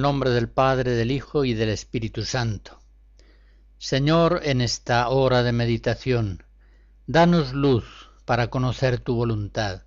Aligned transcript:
Nombre 0.00 0.30
del 0.30 0.48
Padre, 0.48 0.92
del 0.92 1.10
Hijo 1.10 1.44
y 1.44 1.54
del 1.54 1.68
Espíritu 1.68 2.24
Santo. 2.24 2.80
Señor, 3.78 4.40
en 4.44 4.60
esta 4.60 5.08
hora 5.08 5.42
de 5.42 5.52
meditación, 5.52 6.44
danos 7.06 7.52
luz 7.52 7.84
para 8.24 8.48
conocer 8.48 9.00
tu 9.00 9.16
voluntad 9.16 9.82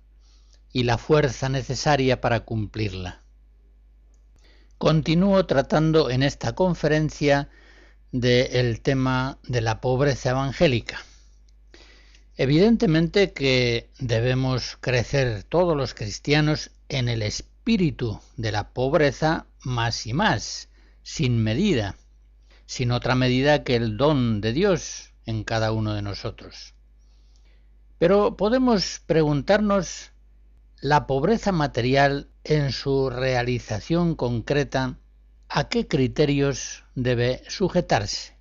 y 0.72 0.82
la 0.82 0.98
fuerza 0.98 1.48
necesaria 1.48 2.20
para 2.20 2.40
cumplirla. 2.40 3.22
Continúo 4.78 5.46
tratando 5.46 6.10
en 6.10 6.22
esta 6.22 6.54
conferencia 6.54 7.48
del 8.12 8.82
tema 8.82 9.38
de 9.44 9.62
la 9.62 9.80
pobreza 9.80 10.30
evangélica. 10.30 10.98
Evidentemente 12.36 13.32
que 13.32 13.88
debemos 13.98 14.76
crecer 14.80 15.42
todos 15.44 15.74
los 15.74 15.94
cristianos 15.94 16.70
en 16.90 17.08
el 17.08 17.22
espíritu 17.22 18.20
de 18.36 18.52
la 18.52 18.74
pobreza 18.74 19.46
más 19.66 20.06
y 20.06 20.14
más, 20.14 20.70
sin 21.02 21.42
medida, 21.42 21.96
sin 22.66 22.92
otra 22.92 23.16
medida 23.16 23.64
que 23.64 23.74
el 23.74 23.96
don 23.96 24.40
de 24.40 24.52
Dios 24.52 25.12
en 25.26 25.42
cada 25.42 25.72
uno 25.72 25.92
de 25.92 26.02
nosotros. 26.02 26.74
Pero 27.98 28.36
podemos 28.36 29.02
preguntarnos 29.06 30.12
la 30.80 31.06
pobreza 31.08 31.50
material 31.50 32.28
en 32.44 32.70
su 32.70 33.10
realización 33.10 34.14
concreta, 34.14 34.98
¿a 35.48 35.68
qué 35.68 35.88
criterios 35.88 36.84
debe 36.94 37.42
sujetarse? 37.48 38.36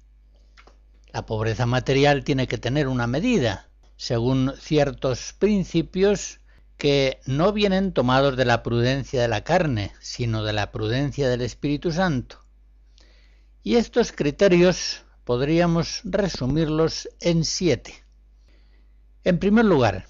La 1.11 1.25
pobreza 1.25 1.65
material 1.65 2.23
tiene 2.23 2.47
que 2.47 2.59
tener 2.59 2.87
una 2.87 3.07
medida, 3.07 3.69
según 3.97 4.53
ciertos 4.59 5.33
principios 5.33 6.39
que 6.77 7.19
no 7.25 7.53
vienen 7.53 7.93
tomados 7.93 8.35
de 8.37 8.45
la 8.45 8.63
prudencia 8.63 9.21
de 9.21 9.27
la 9.27 9.43
carne, 9.43 9.91
sino 9.99 10.43
de 10.43 10.53
la 10.53 10.71
prudencia 10.71 11.29
del 11.29 11.41
Espíritu 11.41 11.91
Santo. 11.91 12.39
Y 13.63 13.75
estos 13.75 14.11
criterios 14.11 15.03
podríamos 15.23 16.01
resumirlos 16.03 17.09
en 17.19 17.45
siete. 17.45 18.05
En 19.23 19.39
primer 19.39 19.65
lugar, 19.65 20.05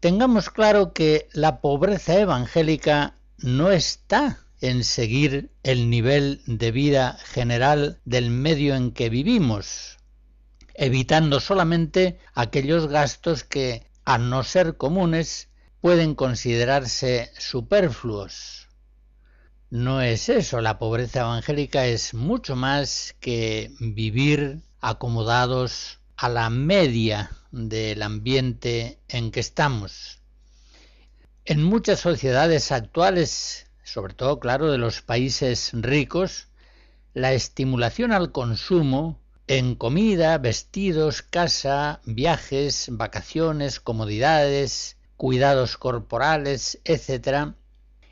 tengamos 0.00 0.48
claro 0.50 0.92
que 0.92 1.28
la 1.32 1.60
pobreza 1.60 2.18
evangélica 2.18 3.18
no 3.38 3.70
está 3.70 4.46
en 4.60 4.84
seguir 4.84 5.50
el 5.62 5.90
nivel 5.90 6.40
de 6.46 6.70
vida 6.70 7.18
general 7.24 8.00
del 8.04 8.30
medio 8.30 8.74
en 8.74 8.92
que 8.92 9.10
vivimos, 9.10 9.98
evitando 10.74 11.40
solamente 11.40 12.18
aquellos 12.34 12.88
gastos 12.88 13.44
que, 13.44 13.86
a 14.04 14.16
no 14.16 14.44
ser 14.44 14.76
comunes, 14.76 15.48
pueden 15.86 16.16
considerarse 16.16 17.30
superfluos. 17.38 18.66
No 19.70 20.00
es 20.02 20.28
eso, 20.28 20.60
la 20.60 20.80
pobreza 20.80 21.20
evangélica 21.20 21.86
es 21.86 22.12
mucho 22.12 22.56
más 22.56 23.14
que 23.20 23.70
vivir 23.78 24.62
acomodados 24.80 26.00
a 26.16 26.28
la 26.28 26.50
media 26.50 27.30
del 27.52 28.02
ambiente 28.02 28.98
en 29.06 29.30
que 29.30 29.38
estamos. 29.38 30.18
En 31.44 31.62
muchas 31.62 32.00
sociedades 32.00 32.72
actuales, 32.72 33.68
sobre 33.84 34.14
todo, 34.14 34.40
claro, 34.40 34.72
de 34.72 34.78
los 34.78 35.02
países 35.02 35.70
ricos, 35.72 36.48
la 37.14 37.32
estimulación 37.32 38.10
al 38.10 38.32
consumo 38.32 39.20
en 39.46 39.76
comida, 39.76 40.36
vestidos, 40.38 41.22
casa, 41.22 42.00
viajes, 42.04 42.88
vacaciones, 42.90 43.78
comodidades, 43.78 44.95
cuidados 45.16 45.76
corporales, 45.76 46.80
etc., 46.84 47.54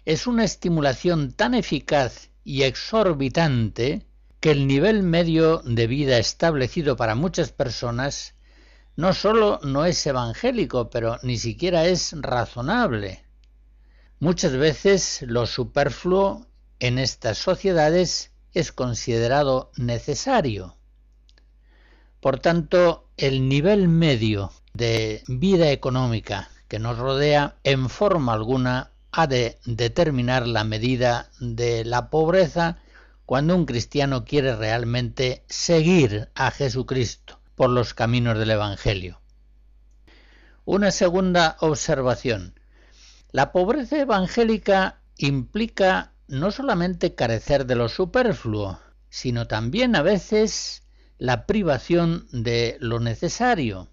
es 0.04 0.26
una 0.26 0.44
estimulación 0.44 1.32
tan 1.32 1.54
eficaz 1.54 2.30
y 2.44 2.62
exorbitante 2.62 4.06
que 4.40 4.50
el 4.50 4.66
nivel 4.66 5.02
medio 5.02 5.58
de 5.64 5.86
vida 5.86 6.18
establecido 6.18 6.96
para 6.96 7.14
muchas 7.14 7.52
personas 7.52 8.34
no 8.96 9.12
sólo 9.12 9.58
no 9.62 9.86
es 9.86 10.06
evangélico, 10.06 10.90
pero 10.90 11.18
ni 11.22 11.38
siquiera 11.38 11.86
es 11.86 12.14
razonable. 12.16 13.24
Muchas 14.20 14.52
veces 14.52 15.24
lo 15.26 15.46
superfluo 15.46 16.46
en 16.78 16.98
estas 16.98 17.38
sociedades 17.38 18.30
es 18.52 18.70
considerado 18.70 19.72
necesario. 19.76 20.76
Por 22.20 22.38
tanto, 22.38 23.08
el 23.16 23.48
nivel 23.48 23.88
medio 23.88 24.52
de 24.74 25.22
vida 25.26 25.70
económica 25.70 26.50
que 26.68 26.78
nos 26.78 26.98
rodea 26.98 27.56
en 27.64 27.88
forma 27.88 28.32
alguna 28.32 28.90
ha 29.12 29.26
de 29.26 29.58
determinar 29.64 30.46
la 30.46 30.64
medida 30.64 31.30
de 31.38 31.84
la 31.84 32.10
pobreza 32.10 32.78
cuando 33.26 33.54
un 33.54 33.64
cristiano 33.64 34.24
quiere 34.24 34.56
realmente 34.56 35.44
seguir 35.48 36.30
a 36.34 36.50
Jesucristo 36.50 37.38
por 37.54 37.70
los 37.70 37.94
caminos 37.94 38.38
del 38.38 38.50
Evangelio. 38.50 39.20
Una 40.64 40.90
segunda 40.90 41.56
observación. 41.60 42.58
La 43.30 43.52
pobreza 43.52 43.98
evangélica 43.98 45.00
implica 45.16 46.12
no 46.26 46.50
solamente 46.50 47.14
carecer 47.14 47.66
de 47.66 47.74
lo 47.74 47.88
superfluo, 47.88 48.80
sino 49.10 49.46
también 49.46 49.94
a 49.94 50.02
veces 50.02 50.82
la 51.18 51.46
privación 51.46 52.26
de 52.32 52.76
lo 52.80 52.98
necesario. 53.00 53.88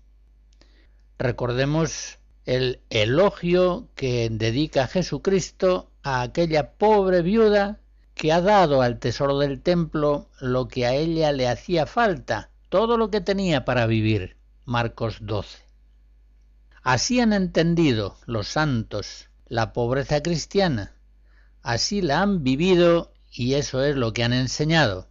Recordemos 1.20 2.18
el 2.46 2.80
elogio 2.90 3.88
que 3.96 4.30
dedica 4.32 4.88
Jesucristo 4.88 5.92
a 6.04 6.22
aquella 6.22 6.74
pobre 6.74 7.22
viuda 7.22 7.80
que 8.16 8.32
ha 8.32 8.42
dado 8.42 8.82
al 8.82 9.00
tesoro 9.00 9.40
del 9.40 9.62
templo 9.62 10.28
lo 10.40 10.68
que 10.68 10.86
a 10.86 10.94
ella 10.94 11.32
le 11.32 11.48
hacía 11.48 11.86
falta, 11.86 12.50
todo 12.70 12.98
lo 12.98 13.10
que 13.10 13.22
tenía 13.22 13.66
para 13.66 13.86
vivir. 13.86 14.38
Marcos 14.66 15.18
12. 15.22 15.60
Así 16.84 17.20
han 17.20 17.34
entendido 17.34 18.18
los 18.26 18.48
santos 18.48 19.30
la 19.48 19.74
pobreza 19.74 20.24
cristiana, 20.24 20.94
así 21.62 22.02
la 22.02 22.22
han 22.22 22.44
vivido 22.44 23.12
y 23.32 23.56
eso 23.56 23.84
es 23.84 23.96
lo 23.96 24.14
que 24.14 24.24
han 24.24 24.34
enseñado. 24.34 25.08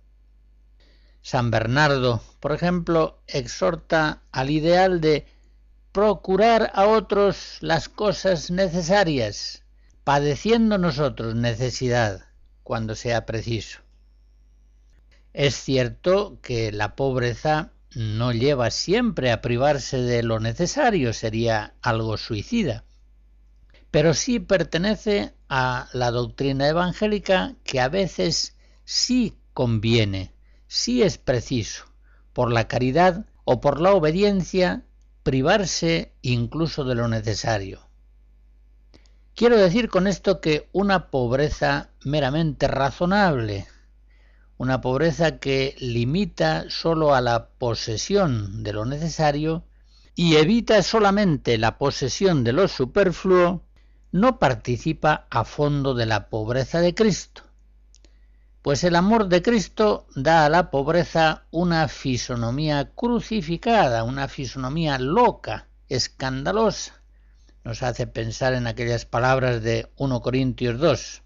San 1.22 1.50
Bernardo, 1.50 2.22
por 2.40 2.52
ejemplo, 2.52 3.20
exhorta 3.26 4.22
al 4.32 4.50
ideal 4.50 5.00
de 5.00 5.26
procurar 5.92 6.70
a 6.74 6.86
otros 6.86 7.58
las 7.60 7.88
cosas 7.88 8.50
necesarias, 8.50 9.64
padeciendo 10.04 10.78
nosotros 10.78 11.34
necesidad 11.34 12.26
cuando 12.62 12.94
sea 12.94 13.26
preciso. 13.26 13.80
Es 15.32 15.54
cierto 15.54 16.38
que 16.42 16.72
la 16.72 16.96
pobreza 16.96 17.72
no 17.94 18.32
lleva 18.32 18.70
siempre 18.70 19.32
a 19.32 19.40
privarse 19.40 19.98
de 19.98 20.22
lo 20.22 20.38
necesario, 20.38 21.12
sería 21.12 21.74
algo 21.82 22.16
suicida, 22.16 22.84
pero 23.90 24.14
sí 24.14 24.38
pertenece 24.38 25.34
a 25.48 25.88
la 25.92 26.12
doctrina 26.12 26.68
evangélica 26.68 27.56
que 27.64 27.80
a 27.80 27.88
veces 27.88 28.56
sí 28.84 29.36
conviene, 29.52 30.32
sí 30.68 31.02
es 31.02 31.18
preciso, 31.18 31.86
por 32.32 32.52
la 32.52 32.68
caridad 32.68 33.26
o 33.44 33.60
por 33.60 33.80
la 33.80 33.92
obediencia, 33.92 34.84
privarse 35.30 36.12
incluso 36.22 36.82
de 36.82 36.96
lo 36.96 37.06
necesario. 37.06 37.78
Quiero 39.36 39.56
decir 39.56 39.88
con 39.88 40.08
esto 40.08 40.40
que 40.40 40.68
una 40.72 41.08
pobreza 41.08 41.90
meramente 42.04 42.66
razonable, 42.66 43.68
una 44.58 44.80
pobreza 44.80 45.38
que 45.38 45.76
limita 45.78 46.64
solo 46.68 47.14
a 47.14 47.20
la 47.20 47.46
posesión 47.46 48.64
de 48.64 48.72
lo 48.72 48.84
necesario 48.86 49.62
y 50.16 50.34
evita 50.34 50.82
solamente 50.82 51.58
la 51.58 51.78
posesión 51.78 52.42
de 52.42 52.52
lo 52.52 52.66
superfluo, 52.66 53.62
no 54.10 54.40
participa 54.40 55.28
a 55.30 55.44
fondo 55.44 55.94
de 55.94 56.06
la 56.06 56.28
pobreza 56.28 56.80
de 56.80 56.92
Cristo 56.92 57.44
pues 58.62 58.84
el 58.84 58.94
amor 58.96 59.28
de 59.28 59.42
Cristo 59.42 60.06
da 60.14 60.44
a 60.44 60.48
la 60.50 60.70
pobreza 60.70 61.44
una 61.50 61.88
fisonomía 61.88 62.90
crucificada, 62.94 64.04
una 64.04 64.28
fisonomía 64.28 64.98
loca, 64.98 65.68
escandalosa. 65.88 67.02
Nos 67.64 67.82
hace 67.82 68.06
pensar 68.06 68.52
en 68.52 68.66
aquellas 68.66 69.06
palabras 69.06 69.62
de 69.62 69.90
1 69.96 70.20
Corintios 70.20 70.78
2. 70.78 71.22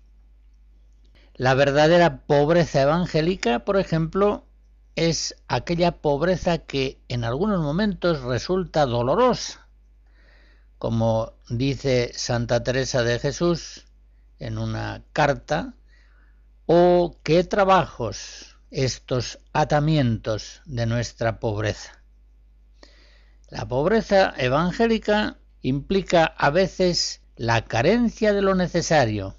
La 1.34 1.54
verdadera 1.54 2.20
pobreza 2.26 2.82
evangélica, 2.82 3.64
por 3.64 3.78
ejemplo, 3.78 4.46
es 4.94 5.34
aquella 5.48 5.90
pobreza 5.90 6.58
que 6.58 7.00
en 7.08 7.24
algunos 7.24 7.60
momentos 7.60 8.22
resulta 8.22 8.86
dolorosa, 8.86 9.66
como 10.78 11.32
dice 11.48 12.12
Santa 12.14 12.62
Teresa 12.62 13.02
de 13.02 13.18
Jesús 13.18 13.86
en 14.38 14.58
una 14.58 15.02
carta, 15.12 15.74
oh, 16.66 17.16
qué 17.22 17.44
trabajos 17.44 18.56
estos 18.70 19.38
atamientos 19.52 20.62
de 20.64 20.86
nuestra 20.86 21.38
pobreza. 21.40 22.02
La 23.48 23.66
pobreza 23.68 24.34
evangélica 24.36 25.38
implica 25.62 26.24
a 26.24 26.50
veces 26.50 27.20
la 27.36 27.64
carencia 27.64 28.32
de 28.32 28.42
lo 28.42 28.54
necesario 28.54 29.36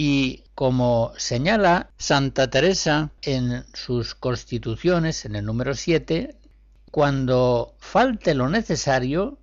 y 0.00 0.44
como 0.54 1.12
señala 1.16 1.90
Santa 1.96 2.48
Teresa 2.50 3.10
en 3.22 3.64
sus 3.74 4.14
constituciones, 4.14 5.24
en 5.24 5.34
el 5.34 5.44
número 5.44 5.74
7, 5.74 6.36
cuando 6.92 7.74
falte 7.78 8.34
lo 8.34 8.48
necesario, 8.48 9.38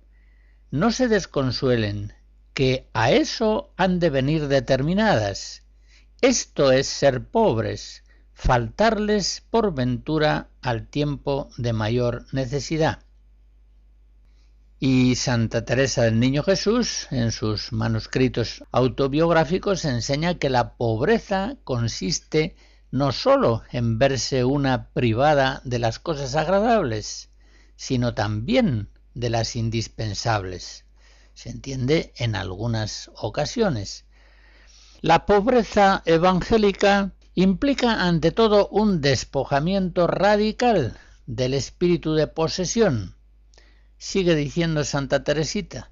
no 0.70 0.92
se 0.92 1.08
desconsuelen, 1.08 2.14
que 2.54 2.88
a 2.94 3.10
eso 3.10 3.70
han 3.76 3.98
de 3.98 4.08
venir 4.08 4.48
determinadas. 4.48 5.62
Esto 6.22 6.72
es 6.72 6.86
ser 6.86 7.26
pobres, 7.26 8.02
faltarles 8.32 9.42
por 9.50 9.74
ventura 9.74 10.48
al 10.62 10.88
tiempo 10.88 11.50
de 11.58 11.74
mayor 11.74 12.24
necesidad. 12.32 13.00
Y 14.80 15.16
Santa 15.16 15.64
Teresa 15.64 16.02
del 16.02 16.18
Niño 16.18 16.42
Jesús, 16.42 17.06
en 17.10 17.32
sus 17.32 17.72
manuscritos 17.72 18.64
autobiográficos, 18.72 19.84
enseña 19.84 20.38
que 20.38 20.48
la 20.48 20.76
pobreza 20.76 21.56
consiste 21.64 22.56
no 22.90 23.12
sólo 23.12 23.62
en 23.70 23.98
verse 23.98 24.44
una 24.44 24.88
privada 24.90 25.60
de 25.64 25.78
las 25.78 25.98
cosas 25.98 26.34
agradables, 26.34 27.28
sino 27.76 28.14
también 28.14 28.88
de 29.12 29.28
las 29.28 29.54
indispensables. 29.54 30.86
Se 31.34 31.50
entiende 31.50 32.14
en 32.16 32.36
algunas 32.36 33.10
ocasiones. 33.16 34.05
La 35.02 35.26
pobreza 35.26 36.02
evangélica 36.06 37.12
implica 37.34 38.06
ante 38.06 38.32
todo 38.32 38.68
un 38.68 39.02
despojamiento 39.02 40.06
radical 40.06 40.96
del 41.26 41.54
espíritu 41.54 42.14
de 42.14 42.26
posesión, 42.26 43.14
Sigue 43.98 44.34
diciendo 44.34 44.84
Santa 44.84 45.24
Teresita, 45.24 45.90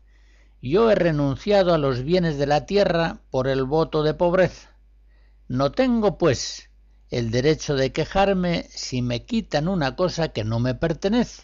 yo 0.60 0.90
he 0.90 0.94
renunciado 0.94 1.74
a 1.74 1.78
los 1.78 2.02
bienes 2.02 2.38
de 2.38 2.46
la 2.46 2.66
tierra 2.66 3.20
por 3.30 3.48
el 3.48 3.64
voto 3.64 4.02
de 4.02 4.14
pobreza. 4.14 4.70
No 5.48 5.72
tengo, 5.72 6.18
pues, 6.18 6.70
el 7.10 7.30
derecho 7.30 7.74
de 7.76 7.92
quejarme 7.92 8.66
si 8.70 9.02
me 9.02 9.24
quitan 9.24 9.68
una 9.68 9.96
cosa 9.96 10.28
que 10.28 10.44
no 10.44 10.60
me 10.60 10.74
pertenece. 10.74 11.42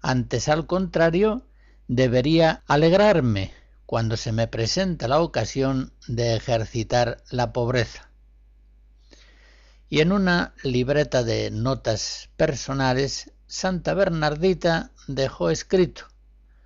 Antes, 0.00 0.48
al 0.48 0.66
contrario, 0.66 1.46
debería 1.86 2.62
alegrarme 2.66 3.52
cuando 3.86 4.16
se 4.16 4.32
me 4.32 4.48
presenta 4.48 5.08
la 5.08 5.20
ocasión 5.20 5.92
de 6.08 6.36
ejercitar 6.36 7.22
la 7.30 7.52
pobreza. 7.52 8.10
Y 9.88 10.00
en 10.00 10.12
una 10.12 10.54
libreta 10.62 11.22
de 11.22 11.50
notas 11.50 12.30
personales 12.36 13.30
Santa 13.46 13.94
Bernardita 13.94 14.90
dejó 15.06 15.50
escrito, 15.50 16.08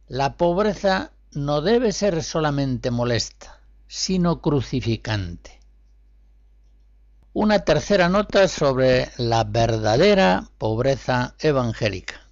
la 0.06 0.36
pobreza 0.36 1.12
no 1.32 1.60
debe 1.60 1.92
ser 1.92 2.22
solamente 2.22 2.90
molesta, 2.90 3.60
sino 3.88 4.40
crucificante. 4.40 5.60
Una 7.34 7.60
tercera 7.60 8.08
nota 8.08 8.48
sobre 8.48 9.10
la 9.18 9.44
verdadera 9.44 10.48
pobreza 10.56 11.34
evangélica. 11.40 12.26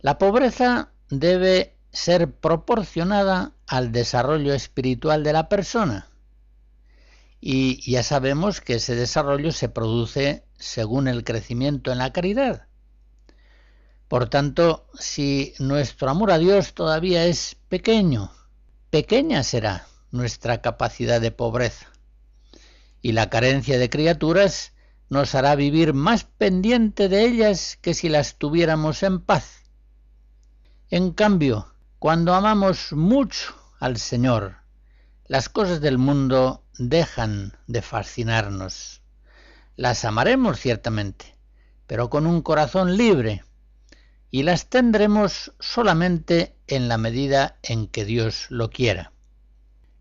La 0.00 0.18
pobreza 0.18 0.92
debe 1.08 1.77
ser 1.98 2.30
proporcionada 2.30 3.52
al 3.66 3.90
desarrollo 3.90 4.54
espiritual 4.54 5.24
de 5.24 5.32
la 5.32 5.48
persona. 5.48 6.06
Y 7.40 7.90
ya 7.90 8.04
sabemos 8.04 8.60
que 8.60 8.74
ese 8.74 8.94
desarrollo 8.94 9.50
se 9.50 9.68
produce 9.68 10.44
según 10.56 11.08
el 11.08 11.24
crecimiento 11.24 11.90
en 11.90 11.98
la 11.98 12.12
caridad. 12.12 12.68
Por 14.06 14.30
tanto, 14.30 14.86
si 14.94 15.54
nuestro 15.58 16.08
amor 16.08 16.30
a 16.30 16.38
Dios 16.38 16.72
todavía 16.72 17.26
es 17.26 17.56
pequeño, 17.68 18.30
pequeña 18.90 19.42
será 19.42 19.86
nuestra 20.12 20.62
capacidad 20.62 21.20
de 21.20 21.32
pobreza. 21.32 21.88
Y 23.02 23.10
la 23.10 23.28
carencia 23.28 23.76
de 23.76 23.90
criaturas 23.90 24.72
nos 25.10 25.34
hará 25.34 25.56
vivir 25.56 25.94
más 25.94 26.24
pendiente 26.24 27.08
de 27.08 27.24
ellas 27.24 27.76
que 27.82 27.92
si 27.92 28.08
las 28.08 28.36
tuviéramos 28.36 29.02
en 29.02 29.20
paz. 29.20 29.64
En 30.90 31.12
cambio, 31.12 31.74
cuando 31.98 32.34
amamos 32.34 32.92
mucho 32.92 33.56
al 33.80 33.96
Señor, 33.96 34.58
las 35.26 35.48
cosas 35.48 35.80
del 35.80 35.98
mundo 35.98 36.62
dejan 36.78 37.56
de 37.66 37.82
fascinarnos. 37.82 39.02
Las 39.74 40.04
amaremos 40.04 40.60
ciertamente, 40.60 41.34
pero 41.88 42.08
con 42.08 42.28
un 42.28 42.42
corazón 42.42 42.96
libre, 42.96 43.42
y 44.30 44.44
las 44.44 44.68
tendremos 44.68 45.52
solamente 45.58 46.54
en 46.68 46.88
la 46.88 46.98
medida 46.98 47.58
en 47.62 47.88
que 47.88 48.04
Dios 48.04 48.46
lo 48.48 48.70
quiera. 48.70 49.12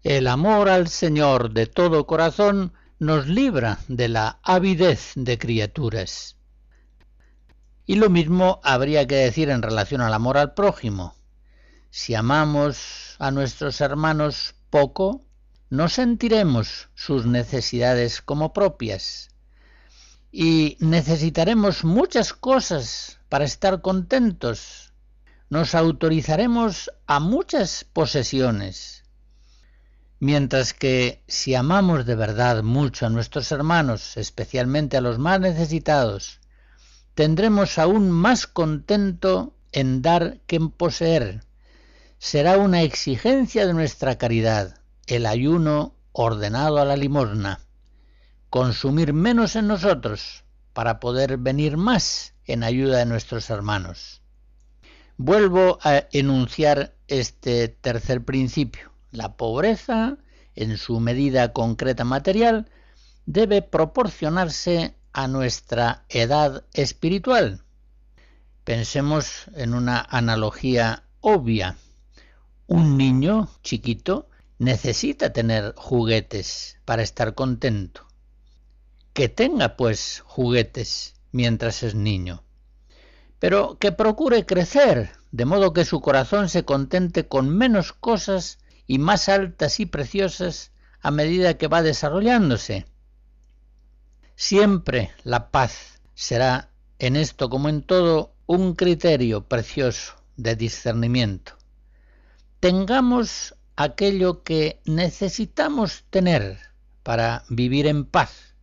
El 0.04 0.28
amor 0.28 0.70
al 0.70 0.90
Señor 0.90 1.52
de 1.52 1.66
todo 1.66 2.06
corazón 2.06 2.74
nos 3.00 3.28
libra 3.28 3.80
de 3.88 4.08
la 4.08 4.40
avidez 4.44 5.14
de 5.16 5.40
criaturas. 5.40 6.38
Y 7.88 7.96
lo 7.96 8.12
mismo 8.12 8.60
habría 8.64 9.08
que 9.08 9.16
decir 9.16 9.50
en 9.50 9.64
relación 9.64 10.02
al 10.02 10.14
amor 10.14 10.38
al 10.38 10.54
prójimo. 10.54 11.17
Si 12.00 12.14
amamos 12.14 13.16
a 13.18 13.32
nuestros 13.32 13.82
hermanos 13.82 14.54
poco, 14.70 15.26
no 15.72 15.90
sentiremos 15.90 16.90
sus 16.94 17.26
necesidades 17.26 18.22
como 18.22 18.54
propias. 18.54 19.30
Y 20.32 20.78
necesitaremos 20.80 21.84
muchas 21.84 22.34
cosas 22.34 23.18
para 23.30 23.46
estar 23.46 23.82
contentos. 23.82 24.94
Nos 25.50 25.74
autorizaremos 25.74 26.92
a 27.08 27.20
muchas 27.20 27.84
posesiones, 27.84 29.04
mientras 30.20 30.76
que 30.76 31.24
si 31.28 31.56
amamos 31.56 32.06
de 32.06 32.16
verdad 32.16 32.62
mucho 32.62 33.08
a 33.08 33.10
nuestros 33.10 33.52
hermanos, 33.52 34.18
especialmente 34.18 34.98
a 34.98 35.02
los 35.02 35.18
más 35.18 35.40
necesitados, 35.40 36.42
tendremos 37.16 37.80
aún 37.80 38.12
más 38.12 38.46
contento 38.46 39.56
en 39.72 40.04
dar 40.04 40.38
que 40.46 40.58
en 40.58 40.70
poseer. 40.70 41.48
Será 42.20 42.58
una 42.58 42.82
exigencia 42.82 43.68
de 43.68 43.74
nuestra 43.74 44.18
caridad, 44.18 44.80
el 45.06 45.26
ayuno 45.26 45.96
ordenado 46.12 46.80
a 46.80 46.86
la 46.86 46.98
limosna, 46.98 47.60
consumir 48.50 49.14
menos 49.14 49.56
en 49.56 49.68
nosotros 49.68 50.44
para 50.74 51.00
poder 51.00 51.38
venir 51.38 51.78
más 51.78 52.34
en 52.46 52.64
ayuda 52.64 52.98
de 53.00 53.06
nuestros 53.06 53.50
hermanos. 53.50 54.22
Vuelvo 55.18 55.80
a 55.84 56.06
enunciar 56.12 56.96
este 57.08 57.68
tercer 57.68 58.24
principio. 58.24 58.92
La 59.12 59.38
pobreza, 59.38 60.18
en 60.56 60.78
su 60.78 61.00
medida 61.00 61.54
concreta 61.54 62.04
material, 62.04 62.70
debe 63.26 63.62
proporcionarse 63.62 64.96
a 65.14 65.28
nuestra 65.28 66.06
edad 66.10 66.66
espiritual. 66.74 67.64
Pensemos 68.64 69.46
en 69.56 69.74
una 69.74 70.00
analogía 70.00 71.04
obvia. 71.22 71.78
Un 72.70 72.98
niño 72.98 73.50
chiquito 73.64 74.28
necesita 74.60 75.32
tener 75.32 75.74
juguetes 75.78 76.78
para 76.84 77.02
estar 77.02 77.34
contento. 77.34 78.06
Que 79.14 79.30
tenga 79.30 79.78
pues 79.78 80.22
juguetes 80.26 81.16
mientras 81.32 81.82
es 81.84 81.96
niño, 81.96 82.44
pero 83.40 83.78
que 83.80 83.94
procure 83.94 84.46
crecer, 84.46 85.12
de 85.32 85.46
modo 85.46 85.72
que 85.72 85.86
su 85.86 86.02
corazón 86.02 86.50
se 86.50 86.66
contente 86.66 87.26
con 87.26 87.50
menos 87.50 87.94
cosas 87.94 88.60
y 88.86 89.00
más 89.00 89.30
altas 89.30 89.80
y 89.80 89.86
preciosas 89.86 90.72
a 91.00 91.10
medida 91.10 91.58
que 91.58 91.70
va 91.70 91.82
desarrollándose. 91.82 92.86
Siempre 94.36 95.12
la 95.24 95.52
paz 95.52 96.02
será 96.16 96.70
en 97.00 97.16
esto 97.16 97.50
como 97.50 97.70
en 97.70 97.82
todo 97.82 98.34
un 98.46 98.76
criterio 98.76 99.48
precioso 99.48 100.16
de 100.36 100.58
discernimiento. 100.58 101.57
Tengamos 102.60 103.56
aquello 103.76 104.44
que 104.44 104.82
necesitamos 104.86 106.06
tener 106.10 106.58
para 107.04 107.44
vivir 107.50 107.86
en 107.86 108.04
paz 108.06 108.56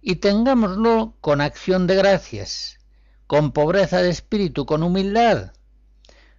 y 0.00 0.16
tengámoslo 0.16 1.16
con 1.20 1.40
acción 1.40 1.88
de 1.88 1.96
gracias, 1.96 2.78
con 3.26 3.50
pobreza 3.50 4.00
de 4.00 4.10
espíritu, 4.10 4.64
con 4.64 4.84
humildad, 4.84 5.52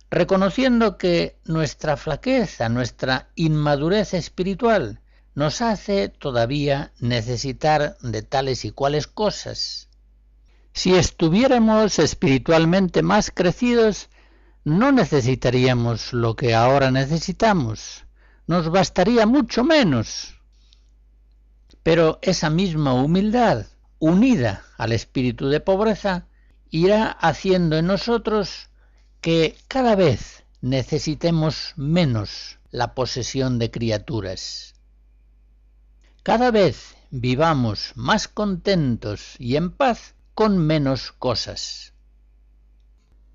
reconociendo 0.09 0.97
que 0.97 1.37
nuestra 1.43 1.97
flaqueza, 1.97 2.69
nuestra 2.69 3.29
inmadurez 3.35 4.13
espiritual 4.13 5.01
nos 5.35 5.61
hace 5.61 6.07
todavía 6.07 6.93
necesitar 6.99 7.97
de 8.01 8.21
tales 8.21 8.63
y 8.63 8.71
cuales 8.71 9.07
cosas. 9.07 9.89
Si 10.73 10.95
estuviéramos 10.95 11.99
espiritualmente 11.99 13.01
más 13.01 13.29
crecidos, 13.29 14.09
no 14.63 14.91
necesitaríamos 14.91 16.13
lo 16.13 16.35
que 16.35 16.53
ahora 16.53 16.91
necesitamos, 16.91 18.05
nos 18.47 18.69
bastaría 18.69 19.25
mucho 19.25 19.63
menos. 19.63 20.35
Pero 21.83 22.19
esa 22.21 22.49
misma 22.49 22.93
humildad, 22.93 23.65
unida 23.97 24.63
al 24.77 24.91
espíritu 24.91 25.47
de 25.47 25.59
pobreza, 25.59 26.27
irá 26.69 27.09
haciendo 27.09 27.77
en 27.77 27.87
nosotros 27.87 28.69
que 29.19 29.57
cada 29.67 29.95
vez 29.95 30.43
necesitemos 30.61 31.73
menos 31.75 32.59
la 32.69 32.93
posesión 32.93 33.57
de 33.57 33.71
criaturas. 33.71 34.75
Cada 36.23 36.51
vez 36.51 36.95
vivamos 37.09 37.93
más 37.95 38.27
contentos 38.27 39.35
y 39.39 39.55
en 39.55 39.71
paz 39.71 40.13
con 40.35 40.57
menos 40.57 41.11
cosas. 41.11 41.90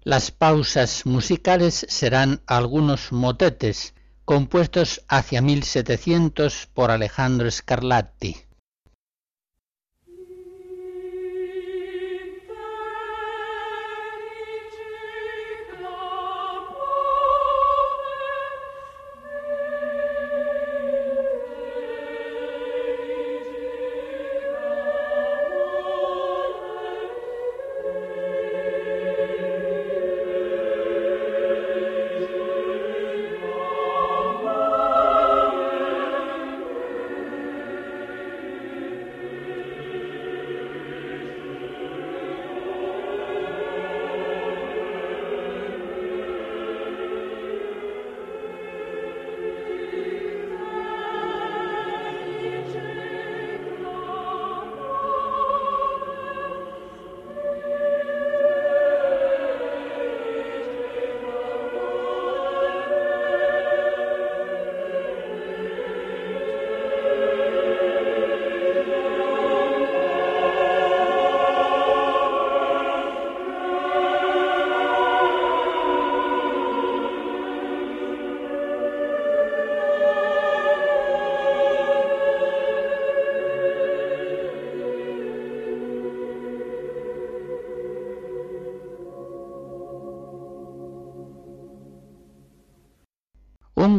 Las 0.07 0.31
pausas 0.31 1.05
musicales 1.05 1.85
serán 1.89 2.41
algunos 2.47 3.11
motetes 3.11 3.93
compuestos 4.25 5.03
hacia 5.09 5.43
1700 5.43 6.69
por 6.73 6.93
Alejandro 6.93 7.51
Scarlatti. 7.51 8.46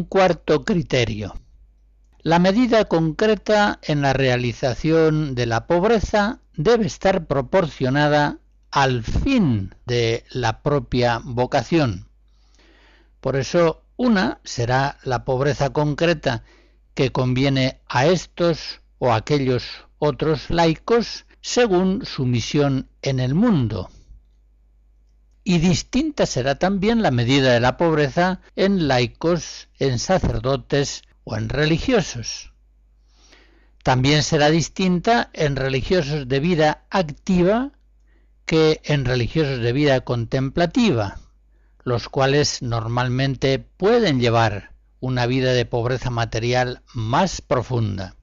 Cuarto 0.08 0.64
criterio. 0.64 1.34
La 2.22 2.38
medida 2.38 2.86
concreta 2.86 3.78
en 3.82 4.02
la 4.02 4.12
realización 4.12 5.34
de 5.34 5.46
la 5.46 5.66
pobreza 5.66 6.40
debe 6.56 6.86
estar 6.86 7.26
proporcionada 7.26 8.38
al 8.70 9.02
fin 9.02 9.74
de 9.86 10.24
la 10.30 10.62
propia 10.62 11.20
vocación. 11.22 12.08
Por 13.20 13.36
eso, 13.36 13.82
una 13.96 14.40
será 14.44 14.98
la 15.04 15.24
pobreza 15.24 15.70
concreta 15.70 16.44
que 16.94 17.12
conviene 17.12 17.80
a 17.86 18.06
estos 18.06 18.80
o 18.98 19.12
aquellos 19.12 19.64
otros 19.98 20.50
laicos 20.50 21.26
según 21.40 22.04
su 22.04 22.26
misión 22.26 22.88
en 23.02 23.20
el 23.20 23.34
mundo 23.34 23.90
y 25.48 25.60
distinta 25.60 26.26
será 26.26 26.56
también 26.56 27.00
la 27.00 27.10
medida 27.10 27.54
de 27.54 27.60
la 27.60 27.78
pobreza 27.78 28.42
en 28.54 28.86
laicos, 28.86 29.68
en 29.78 29.98
sacerdotes 29.98 31.04
o 31.24 31.38
en 31.38 31.48
religiosos. 31.48 32.52
También 33.82 34.22
será 34.22 34.50
distinta 34.50 35.30
en 35.32 35.56
religiosos 35.56 36.28
de 36.28 36.40
vida 36.40 36.84
activa 36.90 37.72
que 38.44 38.82
en 38.84 39.06
religiosos 39.06 39.60
de 39.60 39.72
vida 39.72 40.02
contemplativa, 40.02 41.18
los 41.82 42.10
cuales 42.10 42.60
normalmente 42.60 43.58
pueden 43.58 44.20
llevar 44.20 44.74
una 45.00 45.24
vida 45.24 45.54
de 45.54 45.64
pobreza 45.64 46.10
material 46.10 46.82
más 46.92 47.40
profunda. 47.40 48.16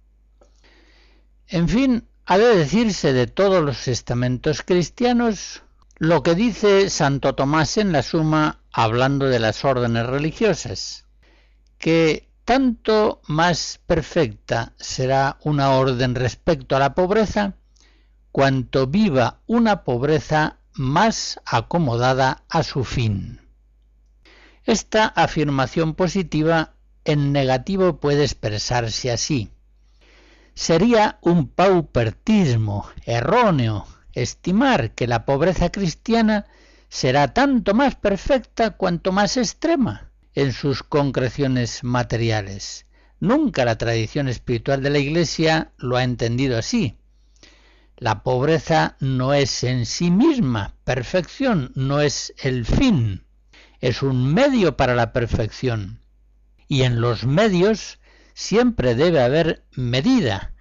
En 1.47 1.69
fin, 1.69 2.07
ha 2.27 2.37
de 2.37 2.55
decirse 2.55 3.13
de 3.13 3.25
todos 3.25 3.63
los 3.63 3.87
estamentos 3.87 4.61
cristianos 4.61 5.63
lo 5.97 6.23
que 6.23 6.35
dice 6.35 6.89
Santo 6.89 7.35
Tomás 7.35 7.77
en 7.77 7.91
la 7.93 8.03
Suma 8.03 8.59
hablando 8.73 9.27
de 9.27 9.39
las 9.39 9.63
órdenes 9.63 10.05
religiosas, 10.05 11.05
que 11.77 12.29
tanto 12.43 13.21
más 13.27 13.79
perfecta 13.85 14.73
será 14.77 15.37
una 15.41 15.71
orden 15.71 16.15
respecto 16.15 16.75
a 16.75 16.79
la 16.79 16.93
pobreza, 16.93 17.55
cuanto 18.31 18.87
viva 18.87 19.39
una 19.47 19.83
pobreza 19.83 20.57
más 20.73 21.39
acomodada 21.45 22.43
a 22.49 22.63
su 22.63 22.83
fin. 22.83 23.39
Esta 24.65 25.05
afirmación 25.05 25.93
positiva 25.93 26.73
en 27.05 27.31
negativo 27.31 28.01
puede 28.01 28.23
expresarse 28.23 29.11
así. 29.11 29.49
Sería 30.55 31.19
un 31.21 31.47
paupertismo 31.47 32.89
erróneo 33.05 33.87
estimar 34.15 34.91
que 34.91 35.07
la 35.07 35.25
pobreza 35.25 35.71
cristiana 35.71 36.47
será 36.89 37.33
tanto 37.33 37.73
más 37.73 37.95
perfecta 37.95 38.71
cuanto 38.71 39.11
más 39.11 39.37
extrema 39.37 40.11
en 40.33 40.53
sus 40.53 40.81
concreciones 40.81 41.83
materiales. 41.83 42.85
Nunca 43.19 43.65
la 43.65 43.77
tradición 43.77 44.27
espiritual 44.27 44.81
de 44.81 44.89
la 44.89 44.99
Iglesia 44.99 45.71
lo 45.77 45.97
ha 45.97 46.03
entendido 46.03 46.57
así. 46.57 46.97
La 47.97 48.23
pobreza 48.23 48.97
no 48.99 49.33
es 49.33 49.63
en 49.63 49.85
sí 49.85 50.11
misma 50.11 50.75
perfección, 50.83 51.71
no 51.75 52.01
es 52.01 52.33
el 52.41 52.65
fin, 52.65 53.25
es 53.79 54.01
un 54.01 54.33
medio 54.33 54.75
para 54.75 54.95
la 54.95 55.13
perfección. 55.13 56.01
Y 56.67 56.83
en 56.83 56.99
los 56.99 57.25
medios 57.25 57.99
siempre 58.33 58.95
debe 58.95 59.21
haber 59.21 59.63
medida, 59.71 60.54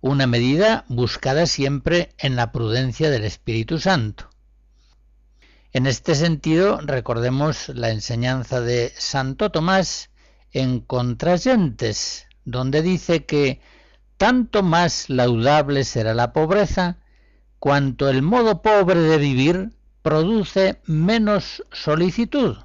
una 0.00 0.26
medida 0.26 0.84
buscada 0.88 1.46
siempre 1.46 2.10
en 2.18 2.36
la 2.36 2.52
prudencia 2.52 3.10
del 3.10 3.24
Espíritu 3.24 3.78
Santo. 3.78 4.30
En 5.72 5.86
este 5.86 6.14
sentido, 6.14 6.80
recordemos 6.80 7.68
la 7.70 7.90
enseñanza 7.90 8.60
de 8.60 8.92
Santo 8.96 9.50
Tomás 9.50 10.10
en 10.52 10.80
Contrayentes, 10.80 12.26
donde 12.44 12.82
dice 12.82 13.26
que 13.26 13.60
tanto 14.16 14.62
más 14.62 15.10
laudable 15.10 15.84
será 15.84 16.14
la 16.14 16.32
pobreza, 16.32 16.98
cuanto 17.58 18.08
el 18.08 18.22
modo 18.22 18.62
pobre 18.62 19.00
de 19.00 19.18
vivir 19.18 19.70
produce 20.02 20.80
menos 20.84 21.64
solicitud, 21.72 22.56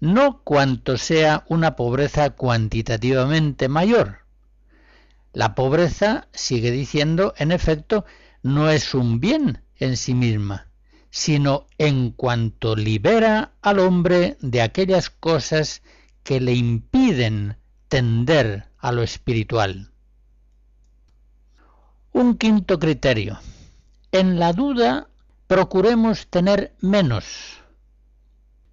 no 0.00 0.42
cuanto 0.42 0.96
sea 0.96 1.44
una 1.48 1.76
pobreza 1.76 2.30
cuantitativamente 2.30 3.68
mayor, 3.68 4.19
la 5.32 5.54
pobreza, 5.54 6.28
sigue 6.32 6.70
diciendo, 6.70 7.34
en 7.36 7.52
efecto, 7.52 8.04
no 8.42 8.70
es 8.70 8.94
un 8.94 9.20
bien 9.20 9.62
en 9.76 9.96
sí 9.96 10.14
misma, 10.14 10.68
sino 11.10 11.66
en 11.78 12.10
cuanto 12.10 12.76
libera 12.76 13.52
al 13.62 13.78
hombre 13.78 14.36
de 14.40 14.62
aquellas 14.62 15.10
cosas 15.10 15.82
que 16.22 16.40
le 16.40 16.54
impiden 16.54 17.56
tender 17.88 18.68
a 18.78 18.92
lo 18.92 19.02
espiritual. 19.02 19.90
Un 22.12 22.36
quinto 22.36 22.78
criterio. 22.78 23.38
En 24.12 24.38
la 24.38 24.52
duda 24.52 25.08
procuremos 25.46 26.26
tener 26.26 26.74
menos. 26.80 27.58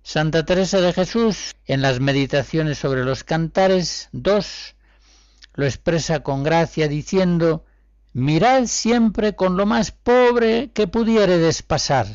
Santa 0.01 0.45
Teresa 0.45 0.79
de 0.79 0.93
Jesús, 0.93 1.55
en 1.65 1.81
las 1.81 1.99
meditaciones 1.99 2.77
sobre 2.77 3.03
los 3.03 3.23
cantares 3.23 4.09
2, 4.13 4.76
lo 5.57 5.65
expresa 5.65 6.21
con 6.21 6.43
gracia 6.43 6.87
diciendo, 6.87 7.65
mirad 8.13 8.67
siempre 8.67 9.35
con 9.35 9.57
lo 9.57 9.65
más 9.65 9.91
pobre 9.91 10.69
que 10.71 10.85
pudiéredes 10.85 11.63
pasar, 11.63 12.07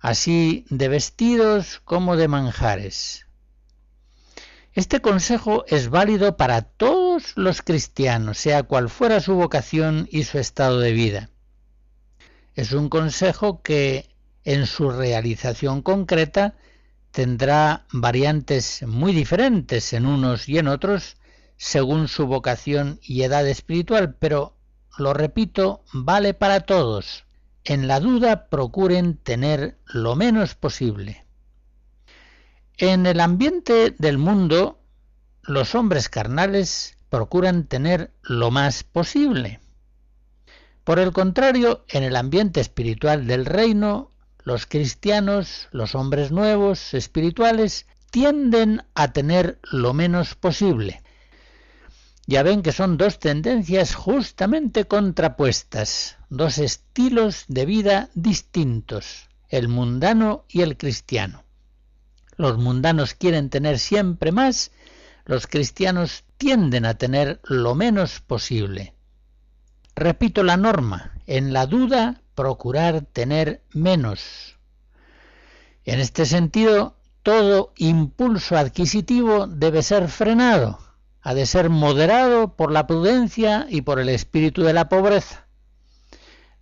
así 0.00 0.66
de 0.68 0.88
vestidos 0.88 1.80
como 1.84 2.16
de 2.16 2.26
manjares. 2.26 3.26
Este 4.72 5.00
consejo 5.00 5.64
es 5.68 5.90
válido 5.90 6.36
para 6.36 6.62
todos 6.62 7.36
los 7.36 7.62
cristianos, 7.62 8.38
sea 8.38 8.64
cual 8.64 8.88
fuera 8.88 9.20
su 9.20 9.34
vocación 9.34 10.08
y 10.10 10.24
su 10.24 10.38
estado 10.38 10.80
de 10.80 10.90
vida. 10.90 11.30
Es 12.56 12.72
un 12.72 12.88
consejo 12.88 13.62
que 13.62 14.08
en 14.42 14.66
su 14.66 14.90
realización 14.90 15.82
concreta 15.82 16.56
tendrá 17.12 17.86
variantes 17.92 18.82
muy 18.88 19.12
diferentes 19.12 19.92
en 19.92 20.04
unos 20.04 20.48
y 20.48 20.58
en 20.58 20.66
otros 20.66 21.16
según 21.62 22.08
su 22.08 22.26
vocación 22.26 22.98
y 23.04 23.22
edad 23.22 23.46
espiritual, 23.46 24.16
pero, 24.18 24.56
lo 24.98 25.14
repito, 25.14 25.84
vale 25.92 26.34
para 26.34 26.62
todos. 26.62 27.24
En 27.62 27.86
la 27.86 28.00
duda 28.00 28.48
procuren 28.48 29.16
tener 29.16 29.78
lo 29.86 30.16
menos 30.16 30.56
posible. 30.56 31.24
En 32.78 33.06
el 33.06 33.20
ambiente 33.20 33.94
del 33.96 34.18
mundo, 34.18 34.80
los 35.44 35.76
hombres 35.76 36.08
carnales 36.08 36.98
procuran 37.08 37.68
tener 37.68 38.12
lo 38.22 38.50
más 38.50 38.82
posible. 38.82 39.60
Por 40.82 40.98
el 40.98 41.12
contrario, 41.12 41.84
en 41.88 42.02
el 42.02 42.16
ambiente 42.16 42.60
espiritual 42.60 43.28
del 43.28 43.46
reino, 43.46 44.10
los 44.42 44.66
cristianos, 44.66 45.68
los 45.70 45.94
hombres 45.94 46.32
nuevos, 46.32 46.92
espirituales, 46.92 47.86
tienden 48.10 48.82
a 48.96 49.12
tener 49.12 49.60
lo 49.70 49.94
menos 49.94 50.34
posible. 50.34 51.01
Ya 52.26 52.42
ven 52.42 52.62
que 52.62 52.72
son 52.72 52.96
dos 52.96 53.18
tendencias 53.18 53.94
justamente 53.94 54.84
contrapuestas, 54.84 56.18
dos 56.28 56.58
estilos 56.58 57.44
de 57.48 57.66
vida 57.66 58.10
distintos, 58.14 59.28
el 59.48 59.68
mundano 59.68 60.44
y 60.48 60.62
el 60.62 60.76
cristiano. 60.76 61.44
Los 62.36 62.58
mundanos 62.58 63.14
quieren 63.14 63.50
tener 63.50 63.78
siempre 63.78 64.30
más, 64.30 64.70
los 65.24 65.46
cristianos 65.46 66.24
tienden 66.38 66.86
a 66.86 66.94
tener 66.94 67.40
lo 67.44 67.74
menos 67.74 68.20
posible. 68.20 68.94
Repito 69.94 70.42
la 70.42 70.56
norma, 70.56 71.12
en 71.26 71.52
la 71.52 71.66
duda 71.66 72.22
procurar 72.34 73.02
tener 73.02 73.62
menos. 73.72 74.56
En 75.84 76.00
este 76.00 76.24
sentido, 76.24 76.96
todo 77.22 77.72
impulso 77.76 78.56
adquisitivo 78.56 79.46
debe 79.46 79.82
ser 79.82 80.08
frenado, 80.08 80.78
ha 81.22 81.34
de 81.34 81.46
ser 81.46 81.70
moderado 81.70 82.56
por 82.56 82.72
la 82.72 82.86
prudencia 82.86 83.66
y 83.70 83.82
por 83.82 84.00
el 84.00 84.08
espíritu 84.08 84.62
de 84.62 84.72
la 84.72 84.88
pobreza. 84.88 85.46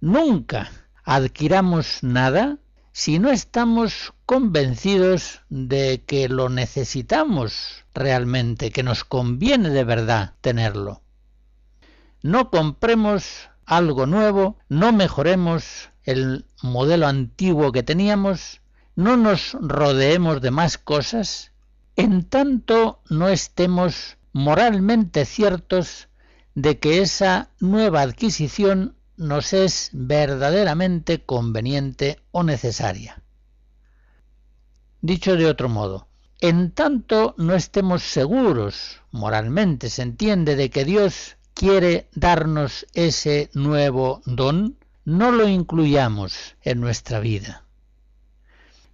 Nunca 0.00 0.70
adquiramos 1.04 2.02
nada 2.02 2.58
si 2.92 3.18
no 3.18 3.30
estamos 3.30 4.12
convencidos 4.26 5.42
de 5.48 6.04
que 6.06 6.28
lo 6.28 6.48
necesitamos 6.48 7.84
realmente, 7.94 8.70
que 8.70 8.82
nos 8.82 9.04
conviene 9.04 9.70
de 9.70 9.84
verdad 9.84 10.34
tenerlo. 10.40 11.00
No 12.22 12.50
compremos 12.50 13.48
algo 13.64 14.06
nuevo, 14.06 14.58
no 14.68 14.92
mejoremos 14.92 15.90
el 16.04 16.44
modelo 16.62 17.06
antiguo 17.06 17.72
que 17.72 17.82
teníamos, 17.82 18.60
no 18.96 19.16
nos 19.16 19.56
rodeemos 19.60 20.42
de 20.42 20.50
más 20.50 20.76
cosas, 20.76 21.52
en 21.96 22.24
tanto 22.24 23.00
no 23.08 23.28
estemos 23.28 24.18
moralmente 24.32 25.24
ciertos 25.24 26.08
de 26.54 26.78
que 26.78 27.02
esa 27.02 27.50
nueva 27.60 28.02
adquisición 28.02 28.96
nos 29.16 29.52
es 29.52 29.90
verdaderamente 29.92 31.24
conveniente 31.24 32.20
o 32.30 32.42
necesaria. 32.42 33.22
Dicho 35.02 35.36
de 35.36 35.46
otro 35.46 35.68
modo, 35.68 36.08
en 36.40 36.70
tanto 36.70 37.34
no 37.36 37.54
estemos 37.54 38.02
seguros, 38.02 39.02
moralmente 39.10 39.90
se 39.90 40.02
entiende, 40.02 40.56
de 40.56 40.70
que 40.70 40.84
Dios 40.84 41.36
quiere 41.54 42.08
darnos 42.14 42.86
ese 42.94 43.50
nuevo 43.52 44.22
don, 44.24 44.76
no 45.04 45.32
lo 45.32 45.48
incluyamos 45.48 46.56
en 46.62 46.80
nuestra 46.80 47.20
vida. 47.20 47.64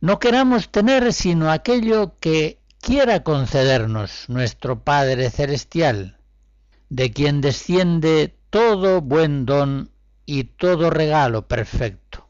No 0.01 0.19
queramos 0.19 0.71
tener 0.71 1.13
sino 1.13 1.51
aquello 1.51 2.15
que 2.19 2.59
quiera 2.87 3.25
concedernos 3.25 4.27
nuestro 4.29 4.85
Padre 4.85 5.29
Celestial, 5.31 6.19
de 6.89 7.11
quien 7.11 7.41
desciende 7.41 8.39
todo 8.49 9.01
buen 9.01 9.45
don 9.45 9.91
y 10.25 10.45
todo 10.45 10.91
regalo 10.91 11.49
perfecto. 11.49 12.29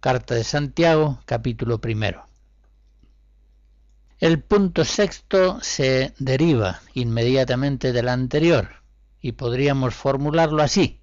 Carta 0.00 0.34
de 0.34 0.42
Santiago, 0.42 1.20
capítulo 1.24 1.80
primero. 1.80 2.26
El 4.18 4.42
punto 4.42 4.84
sexto 4.84 5.60
se 5.62 6.14
deriva 6.18 6.80
inmediatamente 6.92 7.92
del 7.92 8.08
anterior 8.08 8.82
y 9.20 9.32
podríamos 9.32 9.94
formularlo 9.94 10.64
así. 10.64 11.00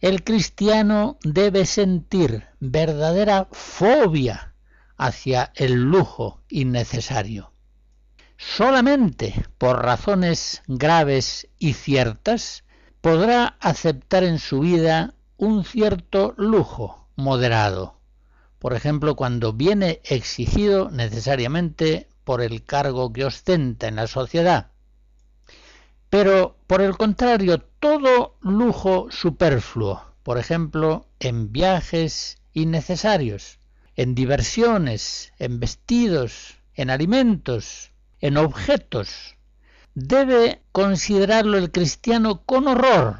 El 0.00 0.22
cristiano 0.22 1.18
debe 1.24 1.66
sentir 1.66 2.44
verdadera 2.60 3.48
fobia 3.50 4.54
hacia 4.96 5.50
el 5.56 5.74
lujo 5.82 6.40
innecesario. 6.48 7.50
Solamente 8.46 9.46
por 9.58 9.82
razones 9.82 10.62
graves 10.68 11.48
y 11.58 11.72
ciertas 11.72 12.62
podrá 13.00 13.56
aceptar 13.58 14.22
en 14.22 14.38
su 14.38 14.60
vida 14.60 15.14
un 15.36 15.64
cierto 15.64 16.34
lujo 16.36 17.08
moderado, 17.16 17.98
por 18.60 18.74
ejemplo, 18.74 19.16
cuando 19.16 19.52
viene 19.52 20.00
exigido 20.04 20.88
necesariamente 20.90 22.06
por 22.22 22.42
el 22.42 22.64
cargo 22.64 23.12
que 23.12 23.24
ostenta 23.24 23.88
en 23.88 23.96
la 23.96 24.06
sociedad, 24.06 24.70
pero, 26.08 26.56
por 26.68 26.80
el 26.80 26.96
contrario, 26.96 27.58
todo 27.80 28.36
lujo 28.40 29.08
superfluo, 29.10 30.00
por 30.22 30.38
ejemplo, 30.38 31.08
en 31.18 31.50
viajes 31.50 32.38
innecesarios, 32.52 33.58
en 33.96 34.14
diversiones, 34.14 35.32
en 35.40 35.58
vestidos, 35.58 36.58
en 36.74 36.90
alimentos, 36.90 37.90
en 38.20 38.36
objetos, 38.36 39.36
debe 39.94 40.62
considerarlo 40.72 41.58
el 41.58 41.70
cristiano 41.70 42.42
con 42.44 42.68
horror. 42.68 43.16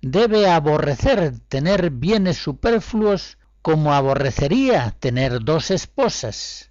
Debe 0.00 0.48
aborrecer 0.48 1.38
tener 1.48 1.90
bienes 1.90 2.36
superfluos 2.36 3.38
como 3.62 3.94
aborrecería 3.94 4.94
tener 4.98 5.42
dos 5.42 5.70
esposas, 5.70 6.70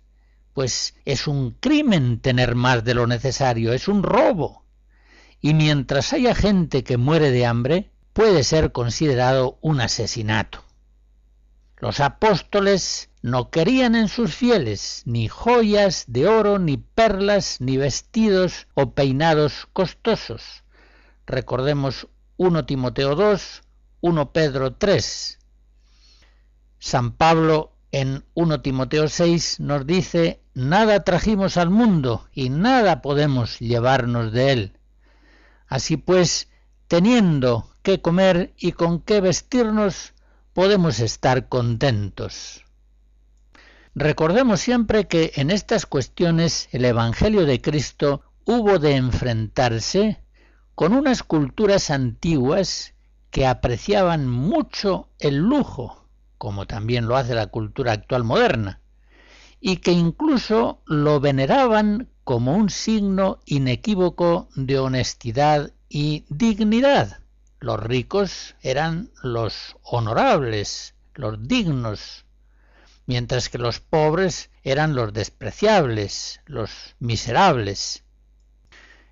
pues 0.53 0.95
es 1.05 1.27
un 1.27 1.51
crimen 1.51 2.19
tener 2.19 2.55
más 2.55 2.83
de 2.83 2.93
lo 2.93 3.07
necesario, 3.07 3.73
es 3.73 3.87
un 3.87 4.03
robo 4.03 4.63
y 5.43 5.53
mientras 5.53 6.13
haya 6.13 6.33
gente 6.33 6.85
que 6.85 6.95
muere 6.95 7.29
de 7.29 7.45
hambre, 7.45 7.91
puede 8.13 8.45
ser 8.45 8.71
considerado 8.71 9.57
un 9.59 9.81
asesinato. 9.81 10.62
Los 11.83 11.99
apóstoles 11.99 13.09
no 13.21 13.49
querían 13.49 13.95
en 13.95 14.07
sus 14.07 14.33
fieles 14.33 15.01
ni 15.03 15.27
joyas 15.27 16.05
de 16.07 16.29
oro, 16.29 16.57
ni 16.57 16.77
perlas, 16.77 17.59
ni 17.59 17.75
vestidos 17.75 18.67
o 18.73 18.91
peinados 18.91 19.67
costosos. 19.73 20.63
Recordemos 21.25 22.07
1 22.37 22.65
Timoteo 22.67 23.15
2, 23.15 23.63
1 23.99 24.31
Pedro 24.31 24.75
3. 24.75 25.39
San 26.79 27.11
Pablo 27.17 27.73
en 27.91 28.23
1 28.33 28.61
Timoteo 28.61 29.09
6 29.09 29.59
nos 29.59 29.85
dice, 29.85 30.41
nada 30.53 31.03
trajimos 31.03 31.57
al 31.57 31.69
mundo 31.69 32.29
y 32.31 32.47
nada 32.47 33.01
podemos 33.01 33.59
llevarnos 33.59 34.31
de 34.31 34.53
él. 34.53 34.77
Así 35.67 35.97
pues, 35.97 36.47
teniendo 36.87 37.67
qué 37.81 37.99
comer 37.99 38.53
y 38.55 38.71
con 38.71 39.01
qué 39.01 39.19
vestirnos, 39.19 40.13
podemos 40.53 40.99
estar 40.99 41.49
contentos. 41.49 42.63
Recordemos 43.95 44.59
siempre 44.61 45.07
que 45.07 45.33
en 45.35 45.51
estas 45.51 45.85
cuestiones 45.85 46.69
el 46.71 46.85
Evangelio 46.85 47.45
de 47.45 47.61
Cristo 47.61 48.21
hubo 48.45 48.79
de 48.79 48.95
enfrentarse 48.95 50.23
con 50.75 50.93
unas 50.93 51.23
culturas 51.23 51.91
antiguas 51.91 52.93
que 53.29 53.45
apreciaban 53.45 54.27
mucho 54.27 55.09
el 55.19 55.37
lujo, 55.37 56.07
como 56.37 56.65
también 56.65 57.07
lo 57.07 57.17
hace 57.17 57.35
la 57.35 57.47
cultura 57.47 57.93
actual 57.93 58.23
moderna, 58.23 58.79
y 59.59 59.77
que 59.77 59.91
incluso 59.91 60.81
lo 60.85 61.19
veneraban 61.19 62.09
como 62.23 62.55
un 62.55 62.69
signo 62.69 63.39
inequívoco 63.45 64.49
de 64.55 64.79
honestidad 64.79 65.71
y 65.89 66.25
dignidad. 66.29 67.22
Los 67.63 67.79
ricos 67.79 68.55
eran 68.61 69.09
los 69.23 69.77
honorables, 69.83 70.95
los 71.15 71.47
dignos, 71.47 72.25
mientras 73.05 73.47
que 73.47 73.57
los 73.57 73.79
pobres 73.79 74.49
eran 74.63 74.95
los 74.95 75.13
despreciables, 75.13 76.41
los 76.45 76.97
miserables. 76.99 78.03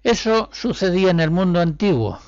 Eso 0.04 0.50
sucedía 0.52 1.12
en 1.12 1.22
el 1.22 1.32
mundo 1.32 1.62
antiguo. 1.62 2.20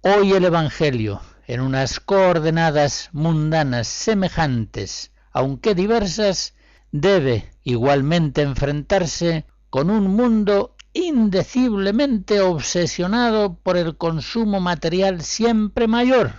Hoy 0.00 0.32
el 0.32 0.44
Evangelio, 0.44 1.20
en 1.46 1.60
unas 1.60 2.00
coordenadas 2.00 3.08
mundanas 3.12 3.86
semejantes, 3.86 5.12
aunque 5.30 5.76
diversas, 5.76 6.54
debe 6.90 7.48
igualmente 7.62 8.42
enfrentarse 8.42 9.44
con 9.70 9.88
un 9.88 10.16
mundo 10.16 10.74
indeciblemente 10.92 12.40
obsesionado 12.40 13.54
por 13.54 13.76
el 13.76 13.96
consumo 13.96 14.60
material 14.60 15.22
siempre 15.22 15.86
mayor. 15.86 16.32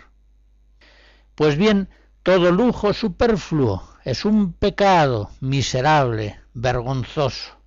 Pues 1.35 1.57
bien, 1.57 1.89
todo 2.23 2.51
lujo 2.51 2.93
superfluo 2.93 3.83
es 4.03 4.25
un 4.25 4.53
pecado 4.53 5.31
miserable, 5.39 6.39
vergonzoso. 6.53 7.57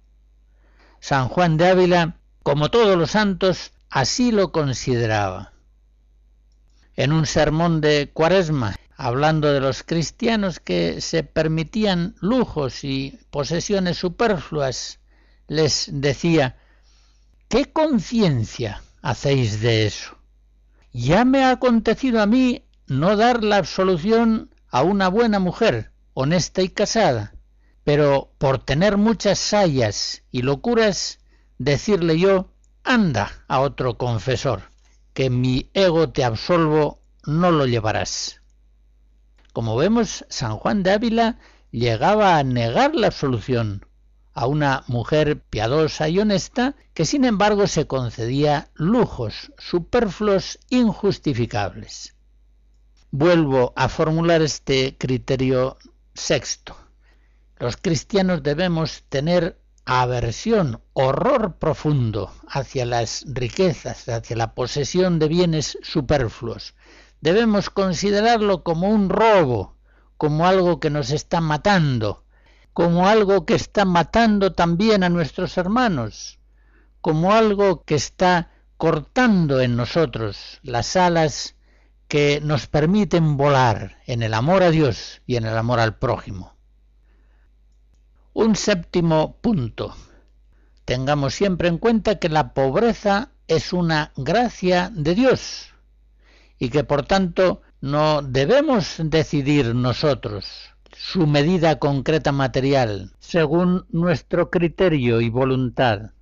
San 1.00 1.28
Juan 1.28 1.56
de 1.56 1.68
Ávila, 1.68 2.16
como 2.42 2.70
todos 2.70 2.96
los 2.96 3.12
santos, 3.12 3.72
así 3.90 4.32
lo 4.32 4.52
consideraba. 4.52 5.52
En 6.96 7.12
un 7.12 7.26
sermón 7.26 7.80
de 7.80 8.10
Cuaresma, 8.12 8.76
hablando 8.96 9.52
de 9.52 9.60
los 9.60 9.82
cristianos 9.82 10.60
que 10.60 11.00
se 11.00 11.24
permitían 11.24 12.14
lujos 12.20 12.84
y 12.84 13.18
posesiones 13.30 13.96
superfluas, 13.98 15.00
les 15.48 15.88
decía, 15.90 16.56
¿qué 17.48 17.72
conciencia 17.72 18.82
hacéis 19.02 19.60
de 19.60 19.86
eso? 19.86 20.16
Ya 20.92 21.24
me 21.24 21.44
ha 21.44 21.50
acontecido 21.50 22.20
a 22.20 22.26
mí 22.26 22.64
no 22.86 23.16
dar 23.16 23.42
la 23.42 23.56
absolución 23.56 24.54
a 24.68 24.82
una 24.82 25.08
buena 25.08 25.38
mujer, 25.38 25.92
honesta 26.14 26.62
y 26.62 26.68
casada, 26.68 27.34
pero 27.84 28.32
por 28.38 28.58
tener 28.58 28.96
muchas 28.96 29.38
sayas 29.38 30.22
y 30.30 30.42
locuras, 30.42 31.20
decirle 31.58 32.18
yo, 32.18 32.50
anda 32.82 33.44
a 33.48 33.60
otro 33.60 33.98
confesor, 33.98 34.62
que 35.12 35.30
mi 35.30 35.70
ego 35.74 36.10
te 36.10 36.24
absolvo, 36.24 37.00
no 37.26 37.50
lo 37.50 37.66
llevarás. 37.66 38.40
Como 39.52 39.76
vemos, 39.76 40.24
San 40.28 40.56
Juan 40.56 40.82
de 40.82 40.92
Ávila 40.92 41.38
llegaba 41.70 42.38
a 42.38 42.44
negar 42.44 42.94
la 42.94 43.08
absolución 43.08 43.86
a 44.34 44.46
una 44.46 44.84
mujer 44.88 45.40
piadosa 45.40 46.08
y 46.08 46.18
honesta 46.18 46.74
que 46.92 47.04
sin 47.04 47.24
embargo 47.24 47.66
se 47.66 47.86
concedía 47.86 48.68
lujos 48.74 49.52
superfluos 49.58 50.58
injustificables. 50.68 52.14
Vuelvo 53.10 53.72
a 53.76 53.88
formular 53.88 54.42
este 54.42 54.96
criterio 54.98 55.78
sexto. 56.14 56.76
Los 57.58 57.76
cristianos 57.76 58.42
debemos 58.42 59.04
tener 59.08 59.60
aversión, 59.84 60.82
horror 60.94 61.56
profundo 61.58 62.32
hacia 62.48 62.86
las 62.86 63.24
riquezas, 63.28 64.08
hacia 64.08 64.36
la 64.36 64.54
posesión 64.54 65.20
de 65.20 65.28
bienes 65.28 65.78
superfluos. 65.82 66.74
Debemos 67.20 67.70
considerarlo 67.70 68.64
como 68.64 68.88
un 68.88 69.08
robo, 69.08 69.76
como 70.16 70.46
algo 70.46 70.80
que 70.80 70.90
nos 70.90 71.10
está 71.10 71.40
matando, 71.40 72.23
como 72.74 73.06
algo 73.06 73.46
que 73.46 73.54
está 73.54 73.84
matando 73.84 74.52
también 74.52 75.04
a 75.04 75.08
nuestros 75.08 75.56
hermanos, 75.56 76.40
como 77.00 77.32
algo 77.32 77.84
que 77.84 77.94
está 77.94 78.50
cortando 78.76 79.60
en 79.60 79.76
nosotros 79.76 80.58
las 80.62 80.96
alas 80.96 81.54
que 82.08 82.40
nos 82.42 82.66
permiten 82.66 83.36
volar 83.36 83.98
en 84.06 84.24
el 84.24 84.34
amor 84.34 84.64
a 84.64 84.70
Dios 84.70 85.22
y 85.24 85.36
en 85.36 85.46
el 85.46 85.56
amor 85.56 85.78
al 85.78 85.96
prójimo. 85.98 86.56
Un 88.32 88.56
séptimo 88.56 89.36
punto. 89.40 89.94
Tengamos 90.84 91.32
siempre 91.32 91.68
en 91.68 91.78
cuenta 91.78 92.18
que 92.18 92.28
la 92.28 92.54
pobreza 92.54 93.30
es 93.46 93.72
una 93.72 94.12
gracia 94.16 94.90
de 94.92 95.14
Dios 95.14 95.72
y 96.58 96.70
que 96.70 96.82
por 96.82 97.06
tanto 97.06 97.62
no 97.80 98.20
debemos 98.20 98.96
decidir 98.98 99.76
nosotros 99.76 100.73
su 100.96 101.26
medida 101.26 101.78
concreta 101.78 102.32
material 102.32 103.12
según 103.18 103.86
nuestro 103.90 104.50
criterio 104.50 105.20
y 105.20 105.28
voluntad, 105.28 106.12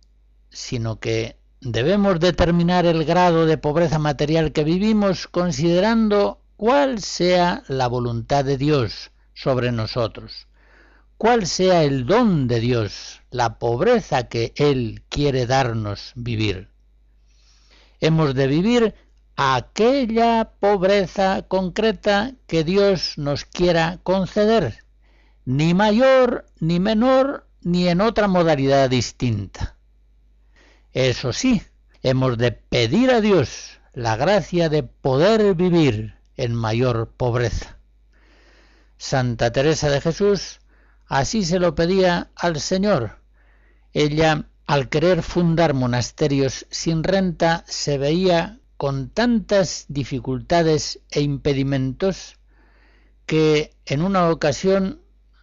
sino 0.51 0.99
que 0.99 1.37
debemos 1.61 2.21
determinar 2.21 2.87
el 2.87 3.05
grado 3.05 3.47
de 3.47 3.59
pobreza 3.59 3.99
material 3.99 4.53
que 4.53 4.65
vivimos 4.65 5.29
considerando 5.29 6.41
cuál 6.57 7.01
sea 7.01 7.63
la 7.69 7.87
voluntad 7.87 8.45
de 8.45 8.57
Dios 8.57 9.11
sobre 9.35 9.73
nosotros, 9.73 10.49
cuál 11.19 11.47
sea 11.47 11.85
el 11.85 12.07
don 12.07 12.49
de 12.49 12.61
Dios, 12.61 13.21
la 13.31 13.59
pobreza 13.59 14.29
que 14.29 14.53
Él 14.57 15.03
quiere 15.09 15.47
darnos 15.47 16.13
vivir. 16.15 16.69
Hemos 18.01 18.35
de 18.35 18.47
vivir 18.47 18.95
aquella 19.37 20.53
pobreza 20.61 21.43
concreta 21.49 22.35
que 22.47 22.65
Dios 22.65 23.19
nos 23.19 23.45
quiera 23.45 23.99
conceder, 24.03 24.85
ni 25.45 25.75
mayor, 25.75 26.47
ni 26.61 26.81
menor, 26.81 27.47
ni 27.63 27.89
en 27.89 28.01
otra 28.01 28.29
modalidad 28.29 28.91
distinta. 28.91 29.77
Eso 30.93 31.33
sí, 31.33 31.63
hemos 32.03 32.37
de 32.37 32.53
pedir 32.53 33.11
a 33.11 33.21
Dios 33.21 33.81
la 33.95 34.17
gracia 34.17 34.69
de 34.69 34.83
poder 34.83 35.55
vivir 35.55 36.17
en 36.37 36.55
mayor 36.55 37.13
pobreza. 37.17 37.79
Santa 38.97 39.53
Teresa 39.53 39.91
de 39.91 40.01
Jesús 40.01 40.61
así 41.07 41.45
se 41.45 41.59
lo 41.59 41.75
pedía 41.75 42.31
al 42.37 42.61
Señor. 42.61 43.19
Ella, 43.93 44.47
al 44.67 44.89
querer 44.89 45.23
fundar 45.23 45.75
monasterios 45.75 46.67
sin 46.71 47.03
renta, 47.03 47.65
se 47.67 47.99
veía 47.99 48.61
con 48.83 49.11
tantas 49.11 49.85
dificultades 49.87 50.99
e 51.09 51.21
impedimentos 51.21 52.41
que 53.27 53.77
en 53.87 54.03
una 54.03 54.29
ocasión 54.29 55.01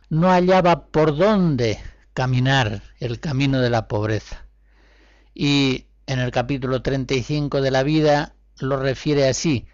no 0.09 0.27
hallaba 0.27 0.87
por 0.87 1.15
dónde 1.15 1.79
caminar 2.13 2.83
el 2.99 3.21
camino 3.21 3.61
de 3.61 3.69
la 3.69 3.87
pobreza 3.87 4.45
y 5.33 5.85
en 6.05 6.19
el 6.19 6.31
capítulo 6.31 6.81
35 6.81 7.61
de 7.61 7.71
la 7.71 7.83
vida 7.83 8.35
lo 8.59 8.75
refiere 8.75 9.29
así, 9.29 9.67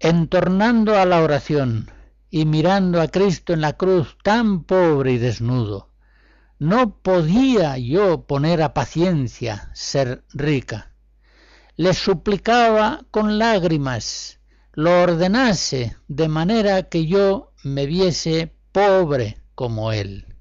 entornando 0.00 0.98
a 0.98 1.04
la 1.04 1.20
oración 1.20 1.90
y 2.30 2.46
mirando 2.46 3.02
a 3.02 3.08
Cristo 3.08 3.52
en 3.52 3.60
la 3.60 3.74
cruz 3.74 4.16
tan 4.22 4.64
pobre 4.64 5.12
y 5.12 5.18
desnudo, 5.18 5.90
no 6.58 6.96
podía 6.96 7.76
yo 7.76 8.24
poner 8.24 8.62
a 8.62 8.72
paciencia 8.72 9.70
ser 9.74 10.24
rica. 10.32 10.91
Le 11.82 11.94
suplicaba 11.94 13.04
con 13.10 13.40
lágrimas, 13.40 14.38
lo 14.72 15.02
ordenase 15.02 15.96
de 16.06 16.28
manera 16.28 16.84
que 16.84 17.06
yo 17.06 17.50
me 17.64 17.86
viese 17.86 18.54
pobre 18.70 19.38
como 19.56 19.90
él. 19.90 20.36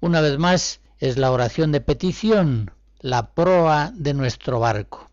Una 0.00 0.22
vez 0.22 0.38
más 0.38 0.80
es 0.98 1.18
la 1.18 1.30
oración 1.30 1.72
de 1.72 1.82
petición 1.82 2.70
la 3.00 3.34
proa 3.34 3.92
de 3.94 4.14
nuestro 4.14 4.60
barco. 4.60 5.10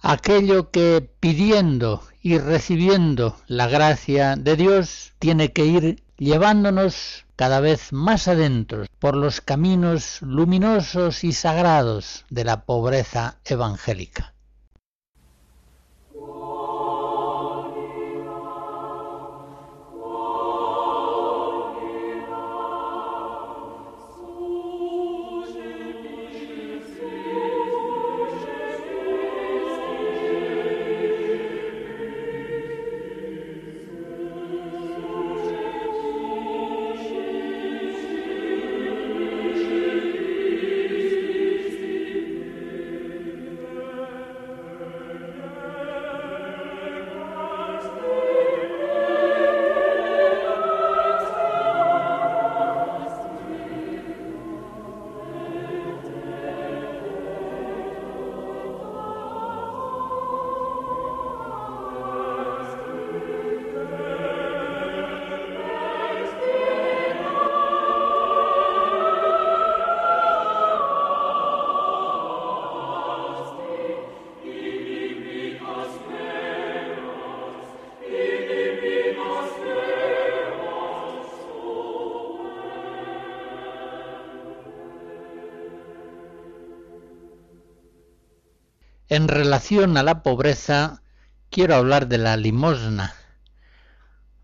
Aquello 0.00 0.70
que 0.70 1.10
pidiendo 1.18 2.02
y 2.20 2.36
recibiendo 2.36 3.36
la 3.46 3.68
gracia 3.68 4.36
de 4.36 4.56
Dios 4.56 5.14
tiene 5.18 5.54
que 5.54 5.64
ir 5.64 6.02
llevándonos 6.18 7.24
cada 7.36 7.60
vez 7.60 7.92
más 7.92 8.28
adentro 8.28 8.84
por 8.98 9.16
los 9.16 9.40
caminos 9.40 10.20
luminosos 10.22 11.24
y 11.24 11.32
sagrados 11.32 12.24
de 12.30 12.44
la 12.44 12.64
pobreza 12.64 13.38
evangélica. 13.44 14.34
En 89.18 89.26
relación 89.26 89.96
a 89.96 90.04
la 90.04 90.22
pobreza, 90.22 91.02
quiero 91.50 91.74
hablar 91.74 92.06
de 92.06 92.18
la 92.18 92.36
limosna. 92.36 93.16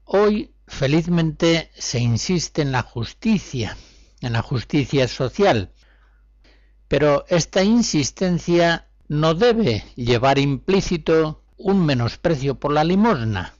Hoy, 0.03 0.53
felizmente, 0.67 1.71
se 1.77 2.01
insiste 2.01 2.63
en 2.63 2.73
la 2.73 2.83
justicia, 2.83 3.77
en 4.21 4.33
la 4.33 4.43
justicia 4.43 5.07
social, 5.07 5.71
pero 6.89 7.25
esta 7.29 7.63
insistencia 7.63 8.89
no 9.07 9.35
debe 9.35 9.85
llevar 9.95 10.41
implícito 10.41 11.45
un 11.57 11.87
menosprecio 11.87 12.59
por 12.59 12.73
la 12.73 12.83
limosna. 12.83 13.55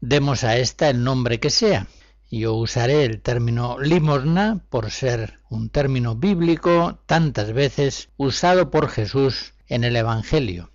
Demos 0.00 0.44
a 0.44 0.56
esta 0.56 0.88
el 0.88 1.04
nombre 1.04 1.40
que 1.40 1.50
sea. 1.50 1.88
Yo 2.30 2.54
usaré 2.54 3.04
el 3.04 3.20
término 3.20 3.78
limosna 3.78 4.64
por 4.70 4.90
ser 4.90 5.40
un 5.50 5.68
término 5.68 6.14
bíblico 6.16 7.00
tantas 7.04 7.52
veces 7.52 8.08
usado 8.16 8.70
por 8.70 8.88
Jesús 8.88 9.52
en 9.68 9.84
el 9.84 9.96
Evangelio. 9.96 10.70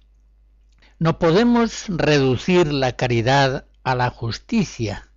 No 1.00 1.20
podemos 1.20 1.86
reducir 1.90 2.72
la 2.72 2.96
caridad 2.96 3.66
a 3.84 3.96
la 3.96 4.10
justicia. 4.10 5.10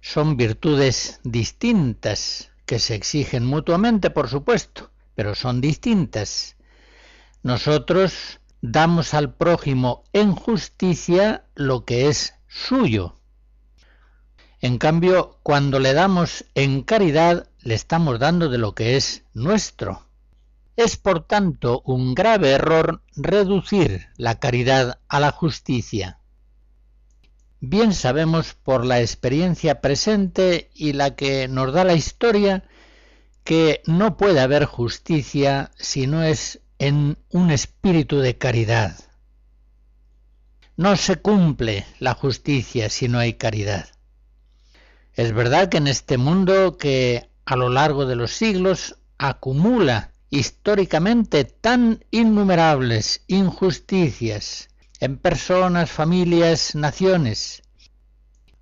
Son 0.00 0.36
virtudes 0.36 1.20
distintas 1.24 2.52
que 2.66 2.78
se 2.78 2.94
exigen 2.94 3.44
mutuamente, 3.44 4.10
por 4.10 4.28
supuesto, 4.28 4.90
pero 5.14 5.34
son 5.34 5.60
distintas. 5.60 6.56
Nosotros 7.42 8.40
damos 8.60 9.14
al 9.14 9.34
prójimo 9.34 10.04
en 10.12 10.34
justicia 10.34 11.44
lo 11.54 11.84
que 11.84 12.08
es 12.08 12.34
suyo. 12.46 13.16
En 14.60 14.76
cambio, 14.76 15.38
cuando 15.42 15.78
le 15.78 15.94
damos 15.94 16.44
en 16.54 16.82
caridad, 16.82 17.48
le 17.60 17.74
estamos 17.74 18.18
dando 18.18 18.50
de 18.50 18.58
lo 18.58 18.74
que 18.74 18.96
es 18.96 19.24
nuestro. 19.32 20.06
Es 20.80 20.96
por 20.96 21.24
tanto 21.24 21.82
un 21.84 22.14
grave 22.14 22.52
error 22.52 23.02
reducir 23.14 24.06
la 24.16 24.40
caridad 24.40 24.98
a 25.08 25.20
la 25.20 25.30
justicia. 25.30 26.20
Bien 27.60 27.92
sabemos 27.92 28.54
por 28.54 28.86
la 28.86 29.02
experiencia 29.02 29.82
presente 29.82 30.70
y 30.74 30.94
la 30.94 31.16
que 31.16 31.48
nos 31.48 31.74
da 31.74 31.84
la 31.84 31.92
historia 31.92 32.64
que 33.44 33.82
no 33.84 34.16
puede 34.16 34.40
haber 34.40 34.64
justicia 34.64 35.70
si 35.76 36.06
no 36.06 36.22
es 36.22 36.62
en 36.78 37.18
un 37.28 37.50
espíritu 37.50 38.20
de 38.20 38.38
caridad. 38.38 38.96
No 40.78 40.96
se 40.96 41.16
cumple 41.16 41.84
la 41.98 42.14
justicia 42.14 42.88
si 42.88 43.06
no 43.06 43.18
hay 43.18 43.34
caridad. 43.34 43.86
Es 45.12 45.34
verdad 45.34 45.68
que 45.68 45.76
en 45.76 45.88
este 45.88 46.16
mundo 46.16 46.78
que 46.78 47.28
a 47.44 47.56
lo 47.56 47.68
largo 47.68 48.06
de 48.06 48.16
los 48.16 48.30
siglos 48.30 48.96
acumula 49.18 50.09
históricamente 50.30 51.44
tan 51.44 52.04
innumerables 52.12 53.24
injusticias 53.26 54.68
en 55.00 55.18
personas, 55.18 55.90
familias, 55.90 56.74
naciones. 56.76 57.62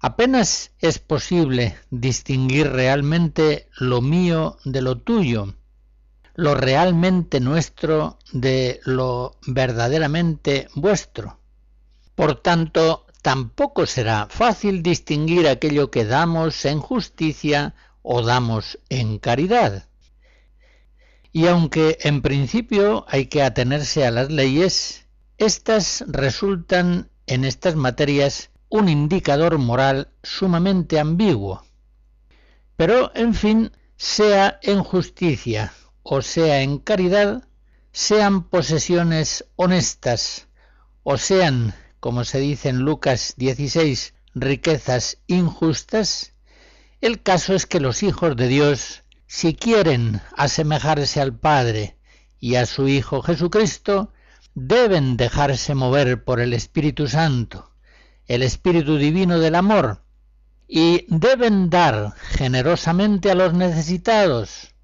Apenas 0.00 0.70
es 0.78 0.98
posible 0.98 1.76
distinguir 1.90 2.70
realmente 2.70 3.68
lo 3.78 4.00
mío 4.00 4.56
de 4.64 4.80
lo 4.80 4.96
tuyo, 4.98 5.54
lo 6.34 6.54
realmente 6.54 7.40
nuestro 7.40 8.18
de 8.32 8.80
lo 8.84 9.36
verdaderamente 9.46 10.68
vuestro. 10.74 11.38
Por 12.14 12.40
tanto, 12.40 13.06
tampoco 13.22 13.86
será 13.86 14.28
fácil 14.30 14.82
distinguir 14.82 15.48
aquello 15.48 15.90
que 15.90 16.04
damos 16.04 16.64
en 16.64 16.78
justicia 16.78 17.74
o 18.02 18.22
damos 18.22 18.78
en 18.88 19.18
caridad. 19.18 19.87
Y 21.38 21.46
aunque 21.46 21.98
en 22.00 22.20
principio 22.20 23.06
hay 23.06 23.26
que 23.26 23.44
atenerse 23.44 24.04
a 24.04 24.10
las 24.10 24.28
leyes, 24.28 25.06
éstas 25.36 26.02
resultan 26.08 27.12
en 27.28 27.44
estas 27.44 27.76
materias 27.76 28.50
un 28.68 28.88
indicador 28.88 29.56
moral 29.56 30.08
sumamente 30.24 30.98
ambiguo. 30.98 31.62
Pero, 32.74 33.12
en 33.14 33.34
fin, 33.34 33.70
sea 33.96 34.58
en 34.62 34.82
justicia 34.82 35.72
o 36.02 36.22
sea 36.22 36.62
en 36.62 36.78
caridad, 36.78 37.46
sean 37.92 38.42
posesiones 38.42 39.44
honestas 39.54 40.48
o 41.04 41.18
sean, 41.18 41.72
como 42.00 42.24
se 42.24 42.40
dice 42.40 42.68
en 42.70 42.80
Lucas 42.80 43.34
16, 43.36 44.12
riquezas 44.34 45.18
injustas, 45.28 46.32
el 47.00 47.22
caso 47.22 47.54
es 47.54 47.64
que 47.64 47.78
los 47.78 48.02
hijos 48.02 48.34
de 48.34 48.48
Dios 48.48 49.04
si 49.28 49.54
quieren 49.54 50.22
asemejarse 50.36 51.20
al 51.20 51.38
Padre 51.38 51.98
y 52.40 52.54
a 52.54 52.64
su 52.64 52.88
Hijo 52.88 53.20
Jesucristo, 53.20 54.10
deben 54.54 55.18
dejarse 55.18 55.74
mover 55.74 56.24
por 56.24 56.40
el 56.40 56.54
Espíritu 56.54 57.08
Santo, 57.08 57.70
el 58.26 58.42
Espíritu 58.42 58.96
Divino 58.96 59.38
del 59.38 59.54
Amor, 59.54 60.02
y 60.66 61.04
deben 61.08 61.68
dar 61.68 62.14
generosamente 62.30 63.30
a 63.30 63.34
los 63.34 63.52
necesitados, 63.52 64.74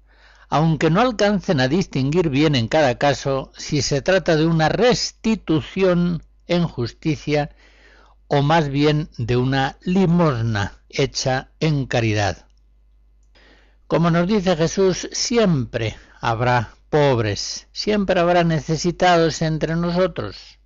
aunque 0.47 0.91
no 0.91 1.01
alcancen 1.01 1.59
a 1.59 1.67
distinguir 1.67 2.29
bien 2.29 2.53
en 2.53 2.67
cada 2.67 2.99
caso 2.99 3.51
si 3.57 3.81
se 3.81 4.03
trata 4.03 4.35
de 4.35 4.45
una 4.45 4.69
restitución 4.69 6.21
en 6.45 6.67
justicia 6.67 7.49
o 8.27 8.43
más 8.43 8.69
bien 8.69 9.09
de 9.17 9.37
una 9.37 9.77
limosna 9.81 10.77
hecha 10.89 11.49
en 11.59 11.87
caridad. 11.87 12.45
Como 13.87 14.09
nos 14.09 14.27
dice 14.27 14.55
Jesús, 14.55 15.07
siempre 15.11 15.95
habrá 16.19 16.73
pobres, 16.89 17.67
siempre 17.71 18.19
habrá 18.19 18.43
necesitados 18.43 19.43
entre 19.43 19.75
nosotros. 19.75 20.57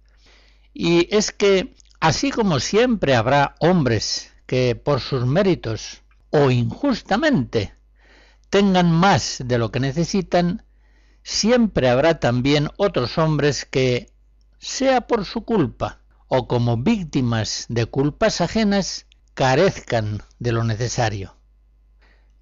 Y 0.74 1.14
es 1.14 1.32
que, 1.32 1.76
así 2.00 2.32
como 2.32 2.62
siempre 2.62 3.16
habrá 3.16 3.56
hombres 3.60 4.32
que 4.46 4.76
por 4.76 5.02
sus 5.02 5.26
méritos 5.26 6.02
o 6.30 6.50
injustamente 6.50 7.76
tengan 8.50 8.90
más 8.90 9.44
de 9.44 9.58
lo 9.58 9.70
que 9.70 9.82
necesitan, 9.82 10.64
siempre 11.22 11.90
habrá 11.90 12.22
también 12.22 12.70
otros 12.78 13.18
hombres 13.18 13.66
que, 13.66 14.14
sea 14.60 15.02
por 15.02 15.26
su 15.26 15.44
culpa 15.44 16.00
o 16.28 16.48
como 16.48 16.78
víctimas 16.78 17.66
de 17.68 17.86
culpas 17.86 18.40
ajenas, 18.40 19.08
carezcan 19.34 20.24
de 20.38 20.54
lo 20.54 20.64
necesario. 20.64 21.36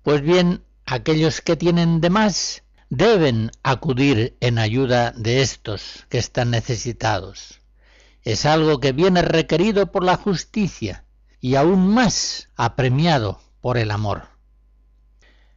Pues 0.04 0.22
bien, 0.22 0.64
aquellos 0.88 1.42
que 1.42 1.58
tienen 1.58 2.02
de 2.02 2.10
más 2.10 2.64
deben 2.90 3.52
acudir 3.62 4.38
en 4.40 4.58
ayuda 4.58 5.12
de 5.12 5.42
estos 5.42 6.06
que 6.10 6.18
están 6.18 6.50
necesitados. 6.50 7.60
Es 8.24 8.46
algo 8.46 8.80
que 8.80 8.94
viene 8.94 9.22
requerido 9.22 9.92
por 9.92 10.04
la 10.04 10.16
justicia 10.16 11.04
y 11.42 11.56
aún 11.56 11.94
más 11.94 12.50
apremiado 12.56 13.42
por 13.62 13.78
el 13.78 13.92
amor. 13.92 14.30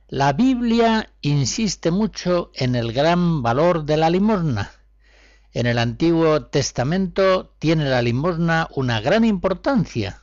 La 0.08 0.32
Biblia 0.32 1.12
insiste 1.20 1.92
mucho 1.92 2.50
en 2.54 2.74
el 2.74 2.92
gran 2.92 3.42
valor 3.42 3.84
de 3.84 3.96
la 3.96 4.10
limosna. 4.10 4.72
En 5.52 5.66
el 5.66 5.78
Antiguo 5.78 6.46
Testamento 6.46 7.54
tiene 7.60 7.84
la 7.88 8.02
limosna 8.02 8.68
una 8.74 9.00
gran 9.00 9.24
importancia, 9.24 10.19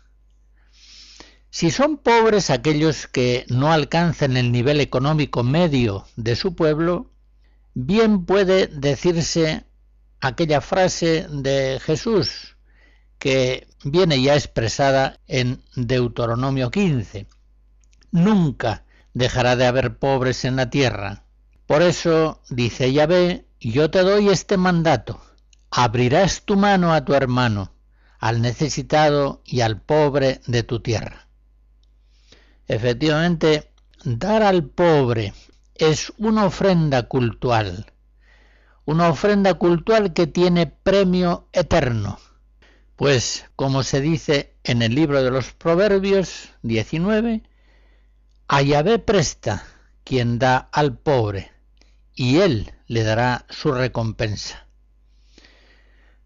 si 1.49 1.71
son 1.71 1.97
pobres 1.97 2.49
aquellos 2.49 3.07
que 3.07 3.45
no 3.49 3.71
alcancen 3.71 4.37
el 4.37 4.51
nivel 4.51 4.81
económico 4.81 5.43
medio 5.43 6.05
de 6.15 6.35
su 6.35 6.55
pueblo, 6.55 7.11
bien 7.73 8.25
puede 8.25 8.67
decirse 8.67 9.65
aquella 10.19 10.61
frase 10.61 11.27
de 11.29 11.79
Jesús 11.83 12.57
que 13.19 13.67
viene 13.83 14.21
ya 14.21 14.35
expresada 14.35 15.19
en 15.27 15.63
Deuteronomio 15.75 16.69
15. 16.69 17.27
Nunca 18.11 18.83
dejará 19.13 19.55
de 19.55 19.65
haber 19.65 19.97
pobres 19.97 20.45
en 20.45 20.55
la 20.55 20.69
tierra. 20.69 21.23
Por 21.65 21.81
eso, 21.81 22.41
dice 22.49 22.93
Yahvé, 22.93 23.45
yo 23.59 23.89
te 23.89 23.99
doy 23.99 24.29
este 24.29 24.57
mandato. 24.57 25.21
Abrirás 25.71 26.43
tu 26.43 26.55
mano 26.55 26.93
a 26.93 27.03
tu 27.03 27.13
hermano, 27.13 27.73
al 28.19 28.41
necesitado 28.41 29.41
y 29.43 29.61
al 29.61 29.81
pobre 29.81 30.41
de 30.47 30.63
tu 30.63 30.79
tierra. 30.79 31.26
Efectivamente, 32.67 33.71
dar 34.03 34.43
al 34.43 34.65
pobre 34.65 35.33
es 35.75 36.11
una 36.17 36.45
ofrenda 36.45 37.03
cultural, 37.03 37.93
una 38.83 39.09
ofrenda 39.09 39.53
cultural 39.53 40.13
que 40.13 40.27
tiene 40.27 40.67
premio 40.67 41.47
eterno. 41.53 42.19
Pues, 42.97 43.45
como 43.55 43.83
se 43.83 44.01
dice 44.01 44.55
en 44.63 44.81
el 44.81 44.95
libro 44.95 45.23
de 45.23 45.31
los 45.31 45.53
Proverbios 45.53 46.49
19, 46.63 47.43
a 48.49 48.61
Yahvé 48.61 48.99
presta 48.99 49.63
quien 50.03 50.39
da 50.39 50.57
al 50.57 50.97
pobre, 50.97 51.51
y 52.13 52.39
él 52.39 52.73
le 52.87 53.03
dará 53.03 53.45
su 53.49 53.71
recompensa. 53.71 54.66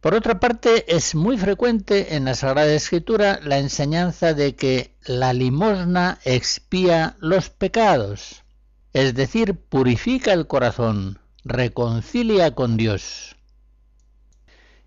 Por 0.01 0.15
otra 0.15 0.39
parte, 0.39 0.95
es 0.95 1.13
muy 1.13 1.37
frecuente 1.37 2.15
en 2.15 2.25
la 2.25 2.33
Sagrada 2.33 2.73
Escritura 2.73 3.39
la 3.43 3.59
enseñanza 3.59 4.33
de 4.33 4.55
que 4.55 4.95
la 5.05 5.31
limosna 5.31 6.17
expía 6.25 7.15
los 7.19 7.51
pecados, 7.51 8.41
es 8.93 9.13
decir, 9.13 9.53
purifica 9.53 10.33
el 10.33 10.47
corazón, 10.47 11.19
reconcilia 11.43 12.55
con 12.55 12.77
Dios. 12.77 13.35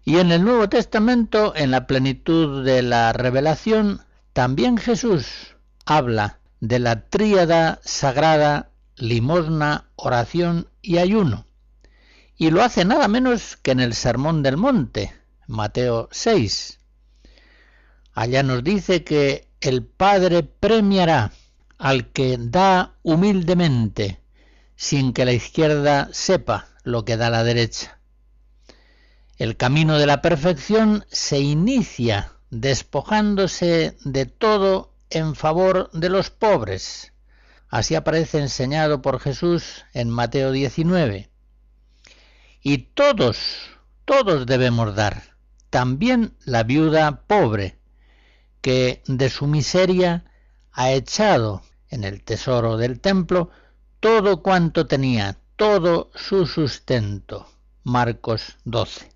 Y 0.02 0.18
en 0.18 0.32
el 0.32 0.42
Nuevo 0.42 0.68
Testamento, 0.68 1.54
en 1.54 1.70
la 1.70 1.86
plenitud 1.86 2.64
de 2.64 2.82
la 2.82 3.12
revelación, 3.12 4.00
también 4.32 4.78
Jesús 4.78 5.54
habla 5.86 6.40
de 6.58 6.80
la 6.80 7.08
tríada 7.08 7.78
sagrada 7.84 8.72
limosna, 8.96 9.90
oración 9.94 10.66
y 10.82 10.98
ayuno. 10.98 11.46
Y 12.36 12.50
lo 12.50 12.62
hace 12.62 12.84
nada 12.84 13.06
menos 13.06 13.56
que 13.56 13.70
en 13.70 13.80
el 13.80 13.94
Sermón 13.94 14.42
del 14.42 14.56
Monte, 14.56 15.12
Mateo 15.46 16.08
6. 16.10 16.80
Allá 18.12 18.42
nos 18.42 18.64
dice 18.64 19.04
que 19.04 19.48
el 19.60 19.84
Padre 19.84 20.42
premiará 20.42 21.32
al 21.78 22.10
que 22.12 22.36
da 22.38 22.94
humildemente, 23.02 24.20
sin 24.76 25.12
que 25.12 25.24
la 25.24 25.32
izquierda 25.32 26.08
sepa 26.12 26.68
lo 26.82 27.04
que 27.04 27.16
da 27.16 27.30
la 27.30 27.44
derecha. 27.44 27.98
El 29.36 29.56
camino 29.56 29.98
de 29.98 30.06
la 30.06 30.22
perfección 30.22 31.04
se 31.10 31.40
inicia 31.40 32.32
despojándose 32.50 33.96
de 34.04 34.26
todo 34.26 34.92
en 35.10 35.34
favor 35.34 35.90
de 35.92 36.08
los 36.08 36.30
pobres. 36.30 37.12
Así 37.68 37.94
aparece 37.94 38.38
enseñado 38.38 39.02
por 39.02 39.20
Jesús 39.20 39.84
en 39.92 40.10
Mateo 40.10 40.52
19. 40.52 41.30
Y 42.66 42.78
todos, 42.78 43.36
todos 44.06 44.46
debemos 44.46 44.94
dar, 44.94 45.36
también 45.68 46.34
la 46.46 46.62
viuda 46.62 47.26
pobre, 47.26 47.78
que 48.62 49.02
de 49.06 49.28
su 49.28 49.46
miseria 49.46 50.24
ha 50.72 50.90
echado 50.90 51.62
en 51.90 52.04
el 52.04 52.24
tesoro 52.24 52.78
del 52.78 53.00
templo 53.00 53.50
todo 54.00 54.42
cuanto 54.42 54.86
tenía, 54.86 55.36
todo 55.56 56.10
su 56.14 56.46
sustento. 56.46 57.46
Marcos 57.82 58.56
12. 58.64 59.12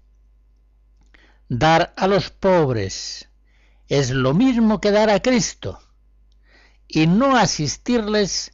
Dar 1.49 1.95
a 1.97 2.07
los 2.07 2.29
pobres 2.29 3.31
es 3.87 4.11
lo 4.11 4.35
mismo 4.35 4.79
que 4.79 4.91
dar 4.91 5.09
a 5.09 5.23
Cristo, 5.23 5.81
y 6.87 7.07
no 7.07 7.35
asistirles 7.35 8.53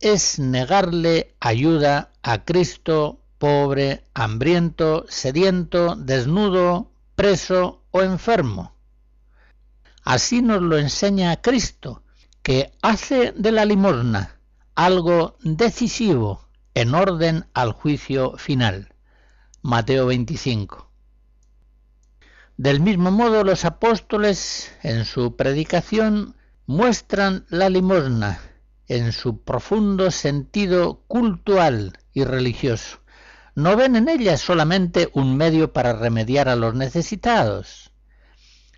es 0.00 0.40
negarle 0.40 1.36
ayuda 1.38 2.10
a 2.22 2.44
Cristo 2.44 3.21
pobre, 3.42 4.04
hambriento, 4.14 5.04
sediento, 5.08 5.96
desnudo, 5.96 6.92
preso 7.16 7.82
o 7.90 8.00
enfermo. 8.02 8.76
Así 10.04 10.42
nos 10.42 10.62
lo 10.62 10.78
enseña 10.78 11.42
Cristo, 11.42 12.04
que 12.44 12.70
hace 12.82 13.32
de 13.32 13.50
la 13.50 13.64
limosna 13.64 14.38
algo 14.76 15.34
decisivo 15.42 16.46
en 16.74 16.94
orden 16.94 17.46
al 17.52 17.72
juicio 17.72 18.36
final. 18.38 18.94
Mateo 19.60 20.06
25. 20.06 20.88
Del 22.56 22.78
mismo 22.78 23.10
modo 23.10 23.42
los 23.42 23.64
apóstoles 23.64 24.70
en 24.84 25.04
su 25.04 25.34
predicación 25.34 26.36
muestran 26.66 27.44
la 27.48 27.68
limosna 27.70 28.40
en 28.86 29.10
su 29.10 29.42
profundo 29.42 30.12
sentido 30.12 31.02
cultural 31.08 31.98
y 32.12 32.22
religioso. 32.22 33.01
No 33.54 33.76
ven 33.76 33.96
en 33.96 34.08
ella 34.08 34.38
solamente 34.38 35.10
un 35.12 35.36
medio 35.36 35.74
para 35.74 35.92
remediar 35.92 36.48
a 36.48 36.56
los 36.56 36.74
necesitados. 36.74 37.92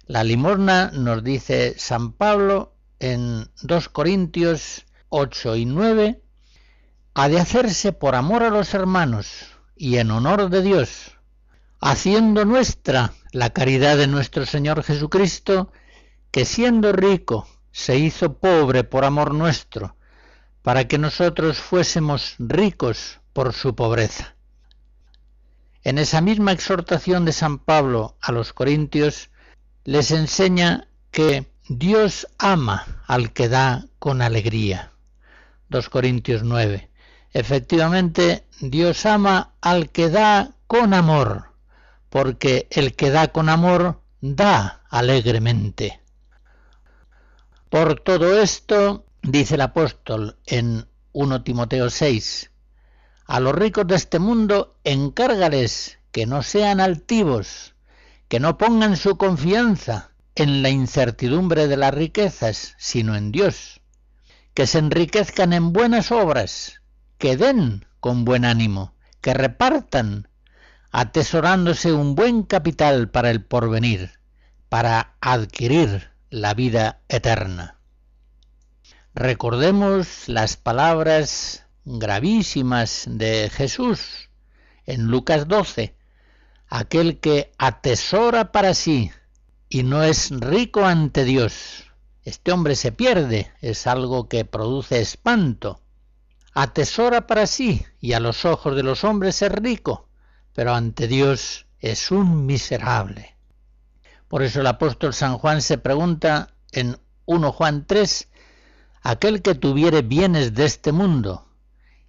La 0.07 0.25
limosna, 0.25 0.91
nos 0.93 1.23
dice 1.23 1.75
San 1.79 2.13
Pablo 2.13 2.75
en 2.99 3.49
2 3.63 3.89
Corintios 3.91 4.85
8 5.11 5.57
y 5.57 5.65
9, 5.65 6.23
ha 7.15 7.29
de 7.29 7.39
hacerse 7.39 7.93
por 7.93 8.17
amor 8.17 8.43
a 8.43 8.51
los 8.51 8.75
hermanos 8.75 9.47
y 9.77 9.99
en 9.99 10.11
honor 10.11 10.51
de 10.51 10.63
Dios, 10.63 11.13
haciendo 11.81 12.45
nuestra 12.45 13.13
la 13.31 13.51
caridad 13.51 13.97
de 13.97 14.09
nuestro 14.09 14.45
Señor 14.45 14.83
Jesucristo, 14.83 15.71
que 16.33 16.45
siendo 16.45 16.93
rico 16.93 17.47
se 17.71 17.97
hizo 17.97 18.39
pobre 18.39 18.83
por 18.83 19.05
amor 19.05 19.35
nuestro, 19.35 19.97
para 20.63 20.89
que 20.89 20.99
nosotros 20.99 21.59
fuésemos 21.59 22.35
ricos 22.41 23.21
por 23.33 23.53
su 23.53 23.77
pobreza. 23.77 24.34
En 25.85 25.99
esa 25.99 26.23
misma 26.23 26.53
exhortación 26.53 27.27
de 27.27 27.33
San 27.33 27.59
Pablo 27.59 28.17
a 28.23 28.33
los 28.33 28.55
Corintios, 28.55 29.29
les 29.85 30.11
enseña 30.13 30.89
que 31.11 31.47
Dios 31.69 32.27
ama 32.39 33.03
al 33.07 33.35
que 33.35 33.51
da 33.51 33.85
con 33.99 34.23
alegría. 34.23 34.93
2 35.69 35.91
Corintios 35.91 36.43
9. 36.43 36.91
Efectivamente, 37.35 38.47
Dios 38.61 39.05
ama 39.05 39.53
al 39.61 39.91
que 39.91 40.09
da 40.09 40.55
con 40.67 40.95
amor, 40.95 41.53
porque 42.09 42.67
el 42.71 42.95
que 42.95 43.11
da 43.11 43.29
con 43.29 43.51
amor 43.51 44.01
da 44.23 44.85
alegremente. 44.89 46.01
Por 47.69 48.01
todo 48.01 48.41
esto, 48.41 49.05
dice 49.21 49.57
el 49.57 49.61
apóstol 49.61 50.39
en 50.47 50.87
1 51.13 51.43
Timoteo 51.43 51.91
6, 51.91 52.53
a 53.27 53.41
los 53.41 53.55
ricos 53.55 53.87
de 53.87 53.97
este 53.97 54.19
mundo 54.19 54.77
encárgales 54.85 55.99
que 56.13 56.27
no 56.27 56.43
sean 56.43 56.81
altivos, 56.81 57.75
que 58.29 58.41
no 58.41 58.59
pongan 58.59 58.97
su 58.97 59.17
confianza 59.17 60.11
en 60.35 60.63
la 60.63 60.71
incertidumbre 60.71 61.69
de 61.69 61.77
las 61.77 61.95
riquezas, 61.95 62.75
sino 62.79 63.17
en 63.17 63.33
Dios, 63.33 63.81
que 64.53 64.67
se 64.67 64.79
enriquezcan 64.79 65.53
en 65.53 65.73
buenas 65.73 66.13
obras, 66.13 66.83
que 67.19 67.37
den 67.37 67.87
con 68.01 68.25
buen 68.25 68.45
ánimo, 68.45 68.95
que 69.21 69.35
repartan, 69.35 70.29
atesorándose 70.91 71.93
un 71.93 72.15
buen 72.15 72.43
capital 72.43 73.09
para 73.11 73.31
el 73.31 73.45
porvenir, 73.45 74.13
para 74.69 75.17
adquirir 75.21 76.11
la 76.31 76.55
vida 76.55 77.01
eterna. 77.09 77.79
Recordemos 79.15 80.29
las 80.29 80.57
palabras 80.57 81.64
gravísimas 81.85 83.05
de 83.07 83.51
Jesús 83.51 84.31
en 84.87 85.07
Lucas 85.07 85.49
12, 85.49 85.95
aquel 86.69 87.21
que 87.21 87.53
atesora 87.59 88.53
para 88.53 88.75
sí 88.75 89.11
y 89.69 89.83
no 89.83 90.03
es 90.03 90.31
rico 90.31 90.85
ante 90.85 91.25
Dios. 91.25 91.85
Este 92.23 92.53
hombre 92.53 92.75
se 92.75 92.93
pierde, 92.93 93.53
es 93.61 93.87
algo 93.87 94.29
que 94.29 94.45
produce 94.45 95.01
espanto. 95.01 95.81
Atesora 96.55 97.27
para 97.27 97.47
sí 97.47 97.85
y 98.01 98.13
a 98.13 98.21
los 98.21 98.45
ojos 98.45 98.77
de 98.77 98.83
los 98.83 99.05
hombres 99.05 99.43
es 99.43 99.53
rico, 99.53 100.09
pero 100.55 100.75
ante 100.75 101.07
Dios 101.07 101.67
es 101.81 102.11
un 102.11 102.47
miserable. 102.47 103.37
Por 104.29 104.43
eso 104.43 104.61
el 104.61 104.67
apóstol 104.67 105.13
San 105.13 105.37
Juan 105.37 105.61
se 105.61 105.77
pregunta 105.77 106.55
en 106.73 106.97
1 107.27 107.53
Juan 107.53 107.87
3, 107.87 108.29
aquel 109.03 109.43
que 109.43 109.55
tuviere 109.55 110.03
bienes 110.03 110.55
de 110.55 110.65
este 110.65 110.93
mundo 110.93 111.44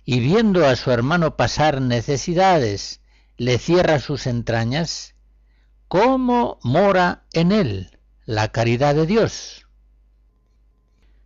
y 0.06 0.20
viendo 0.20 0.68
a 0.68 0.76
su 0.76 0.91
hermano 0.91 1.36
pasar 1.36 1.82
necesidades, 1.82 3.01
le 3.38 3.58
cierra 3.58 3.99
sus 3.99 4.28
entrañas, 4.28 5.16
¿cómo 5.88 6.60
mora 6.62 7.26
en 7.34 7.51
él 7.51 7.99
la 8.26 8.51
caridad 8.51 8.93
de 8.93 9.08
Dios? 9.08 9.66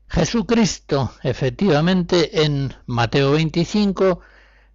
Jesucristo, 0.07 1.13
efectivamente, 1.21 2.43
en 2.43 2.73
Mateo 2.88 3.34
25, 3.34 4.21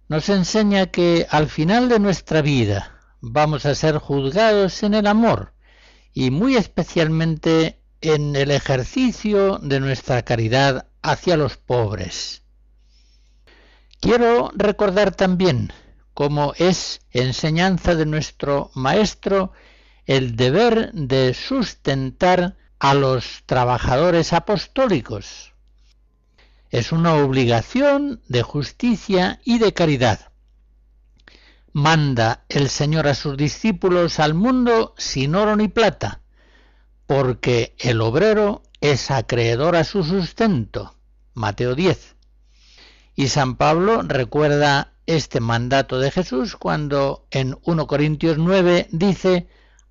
nos 0.07 0.29
enseña 0.29 0.85
que 0.85 1.27
al 1.29 1.49
final 1.49 1.89
de 1.89 1.99
nuestra 1.99 2.41
vida 2.41 3.01
vamos 3.21 3.65
a 3.65 3.75
ser 3.75 3.97
juzgados 3.97 4.83
en 4.83 4.93
el 4.93 5.07
amor, 5.07 5.53
y 6.13 6.29
muy 6.29 6.55
especialmente 6.55 7.81
en 7.99 8.35
el 8.35 8.51
ejercicio 8.51 9.57
de 9.57 9.79
nuestra 9.79 10.21
caridad 10.21 10.87
hacia 11.01 11.35
los 11.35 11.57
pobres. 11.57 12.44
Quiero 13.99 14.51
recordar 14.55 15.15
también, 15.15 15.71
como 16.13 16.53
es 16.57 17.01
enseñanza 17.11 17.95
de 17.95 18.05
nuestro 18.05 18.71
Maestro, 18.75 19.51
el 20.05 20.35
deber 20.35 20.91
de 20.93 21.33
sustentar 21.33 22.55
a 22.79 22.93
los 22.93 23.43
trabajadores 23.45 24.33
apostólicos. 24.33 25.53
Es 26.69 26.91
una 26.91 27.15
obligación 27.15 28.21
de 28.27 28.43
justicia 28.43 29.39
y 29.43 29.59
de 29.59 29.73
caridad 29.73 30.31
manda 31.75 32.45
el 32.47 32.69
Señor 32.69 33.05
a 33.05 33.13
sus 33.13 33.35
discípulos 33.35 34.21
al 34.21 34.33
mundo 34.33 34.95
sin 34.97 35.35
oro 35.35 35.57
ni 35.57 35.67
plata, 35.67 36.21
porque 37.05 37.75
el 37.79 37.99
obrero 37.99 38.63
es 38.79 39.11
acreedor 39.11 39.75
a 39.75 39.83
su 39.83 40.01
sustento. 40.05 40.95
Mateo 41.33 41.75
10. 41.75 42.14
Y 43.15 43.29
San 43.29 43.55
Pablo 43.55 44.01
recuerda 44.01 44.93
este 45.05 45.39
mandato 45.39 45.99
de 45.99 46.11
Jesús 46.11 46.57
cuando 46.57 47.27
en 47.31 47.57
1 47.63 47.87
Corintios 47.87 48.37
9 48.37 48.89
dice, 48.91 49.47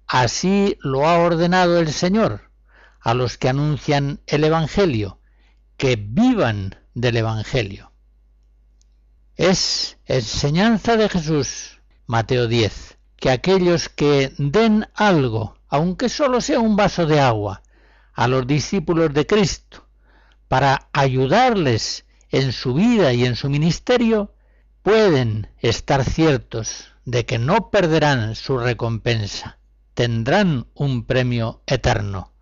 Así 0.06 0.76
lo 0.82 1.08
ha 1.08 1.18
ordenado 1.18 1.78
el 1.78 1.90
Señor 1.90 2.50
a 3.00 3.14
los 3.14 3.38
que 3.38 3.48
anuncian 3.48 4.20
el 4.26 4.44
Evangelio, 4.44 5.20
que 5.76 5.96
vivan 5.96 6.76
del 6.94 7.16
Evangelio. 7.16 7.92
Es 9.36 9.98
enseñanza 10.06 10.96
de 10.96 11.08
Jesús 11.08 11.80
Mateo 12.06 12.46
10, 12.46 12.98
que 13.16 13.30
aquellos 13.30 13.88
que 13.88 14.32
den 14.38 14.86
algo, 14.94 15.56
aunque 15.68 16.08
solo 16.08 16.40
sea 16.40 16.60
un 16.60 16.76
vaso 16.76 17.06
de 17.06 17.20
agua, 17.20 17.62
a 18.12 18.28
los 18.28 18.46
discípulos 18.46 19.12
de 19.12 19.26
Cristo, 19.26 19.86
para 20.48 20.88
ayudarles 20.92 22.04
en 22.34 22.52
su 22.52 22.74
vida 22.74 23.12
y 23.12 23.24
en 23.24 23.36
su 23.36 23.48
ministerio, 23.48 24.34
pueden 24.82 25.48
estar 25.60 26.04
ciertos 26.04 26.88
de 27.04 27.24
que 27.24 27.38
no 27.38 27.70
perderán 27.70 28.34
su 28.34 28.58
recompensa, 28.58 29.58
tendrán 29.94 30.66
un 30.74 31.04
premio 31.04 31.62
eterno. 31.66 32.33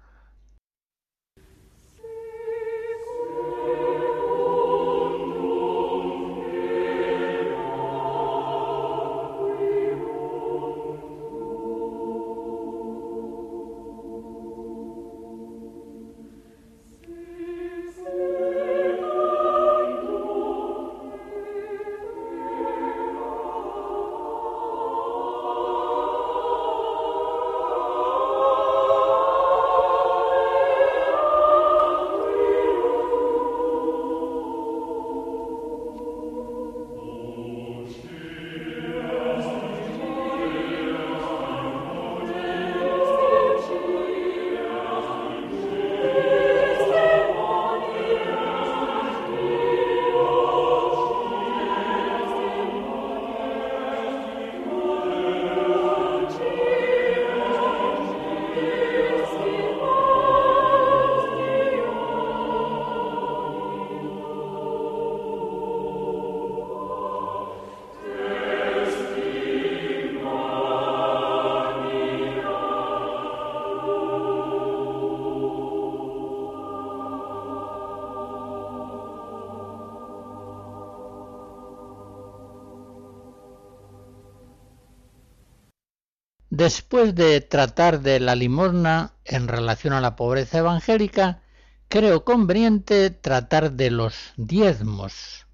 Después 86.62 87.16
de 87.16 87.40
tratar 87.40 88.02
de 88.02 88.20
la 88.20 88.36
limosna 88.36 89.14
en 89.24 89.48
relación 89.48 89.94
a 89.94 90.00
la 90.00 90.14
pobreza 90.14 90.58
evangélica, 90.58 91.42
creo 91.88 92.24
conveniente 92.24 93.10
tratar 93.10 93.72
de 93.72 93.90
los 93.90 94.14
diezmos. 94.36 95.48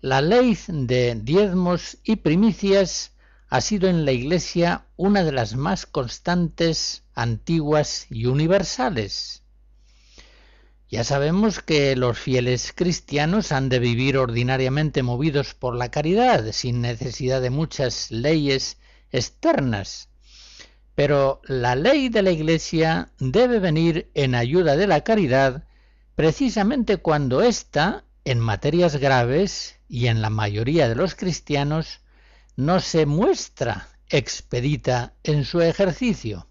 La 0.00 0.20
ley 0.20 0.58
de 0.66 1.14
diezmos 1.14 1.98
y 2.02 2.16
primicias 2.16 3.12
ha 3.50 3.60
sido 3.60 3.88
en 3.88 4.04
la 4.04 4.10
Iglesia 4.10 4.84
una 4.96 5.22
de 5.22 5.30
las 5.30 5.54
más 5.54 5.86
constantes, 5.86 7.04
antiguas 7.14 8.06
y 8.10 8.26
universales. 8.26 9.44
Ya 10.88 11.04
sabemos 11.04 11.60
que 11.62 11.94
los 11.94 12.18
fieles 12.18 12.72
cristianos 12.74 13.52
han 13.52 13.68
de 13.68 13.78
vivir 13.78 14.18
ordinariamente 14.18 15.04
movidos 15.04 15.54
por 15.54 15.76
la 15.76 15.92
caridad, 15.92 16.50
sin 16.50 16.80
necesidad 16.80 17.40
de 17.40 17.50
muchas 17.50 18.10
leyes 18.10 18.79
externas. 19.12 20.08
Pero 20.94 21.40
la 21.44 21.74
ley 21.74 22.08
de 22.08 22.22
la 22.22 22.30
Iglesia 22.30 23.10
debe 23.18 23.58
venir 23.58 24.10
en 24.14 24.34
ayuda 24.34 24.76
de 24.76 24.86
la 24.86 25.02
caridad 25.02 25.64
precisamente 26.14 26.98
cuando 26.98 27.40
ésta, 27.40 28.04
en 28.24 28.38
materias 28.40 28.96
graves 28.96 29.76
y 29.88 30.08
en 30.08 30.20
la 30.20 30.28
mayoría 30.28 30.88
de 30.88 30.94
los 30.94 31.14
cristianos, 31.14 32.00
no 32.56 32.80
se 32.80 33.06
muestra 33.06 33.88
expedita 34.10 35.14
en 35.22 35.44
su 35.44 35.62
ejercicio. 35.62 36.46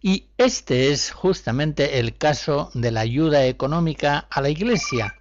Y 0.00 0.30
este 0.36 0.92
es 0.92 1.10
justamente 1.10 1.98
el 1.98 2.16
caso 2.16 2.70
de 2.74 2.92
la 2.92 3.00
ayuda 3.00 3.44
económica 3.46 4.28
a 4.30 4.40
la 4.40 4.50
Iglesia, 4.50 5.18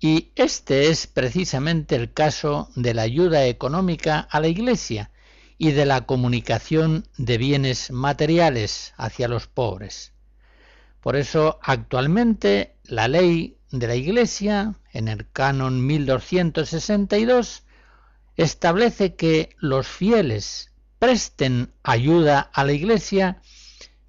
Y 0.00 0.32
este 0.34 0.88
es 0.88 1.06
precisamente 1.06 1.94
el 1.94 2.14
caso 2.14 2.70
de 2.74 2.94
la 2.94 3.02
ayuda 3.02 3.44
económica 3.44 4.20
a 4.30 4.40
la 4.40 4.48
Iglesia 4.48 5.10
y 5.58 5.72
de 5.72 5.84
la 5.84 6.06
comunicación 6.06 7.06
de 7.18 7.36
bienes 7.36 7.90
materiales 7.90 8.94
hacia 8.96 9.28
los 9.28 9.46
pobres. 9.46 10.14
Por 11.02 11.16
eso 11.16 11.58
actualmente 11.62 12.76
la 12.84 13.08
ley 13.08 13.58
de 13.70 13.86
la 13.86 13.94
Iglesia, 13.94 14.74
en 14.92 15.08
el 15.08 15.30
canon 15.30 15.86
1262, 15.86 17.64
establece 18.36 19.16
que 19.16 19.50
los 19.58 19.86
fieles 19.86 20.72
presten 20.98 21.74
ayuda 21.82 22.40
a 22.40 22.64
la 22.64 22.72
Iglesia 22.72 23.42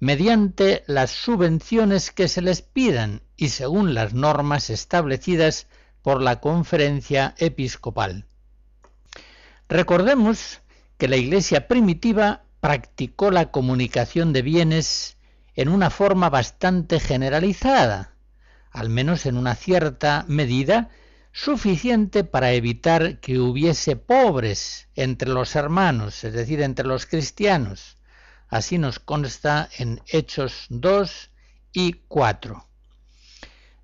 mediante 0.00 0.84
las 0.86 1.10
subvenciones 1.10 2.10
que 2.10 2.28
se 2.28 2.40
les 2.40 2.62
pidan 2.62 3.22
y 3.36 3.50
según 3.50 3.92
las 3.92 4.14
normas 4.14 4.70
establecidas 4.70 5.66
por 6.02 6.20
la 6.20 6.40
conferencia 6.40 7.34
episcopal. 7.38 8.26
Recordemos 9.68 10.60
que 10.98 11.08
la 11.08 11.16
Iglesia 11.16 11.68
primitiva 11.68 12.42
practicó 12.60 13.30
la 13.30 13.50
comunicación 13.50 14.32
de 14.32 14.42
bienes 14.42 15.16
en 15.54 15.68
una 15.68 15.90
forma 15.90 16.28
bastante 16.28 17.00
generalizada, 17.00 18.14
al 18.70 18.88
menos 18.88 19.26
en 19.26 19.36
una 19.36 19.54
cierta 19.54 20.24
medida 20.28 20.90
suficiente 21.32 22.24
para 22.24 22.52
evitar 22.52 23.20
que 23.20 23.38
hubiese 23.38 23.96
pobres 23.96 24.88
entre 24.94 25.30
los 25.30 25.56
hermanos, 25.56 26.24
es 26.24 26.32
decir, 26.32 26.60
entre 26.60 26.86
los 26.86 27.06
cristianos. 27.06 27.96
Así 28.48 28.76
nos 28.76 28.98
consta 28.98 29.68
en 29.78 30.00
Hechos 30.06 30.66
2 30.68 31.30
y 31.72 31.94
4 32.08 32.71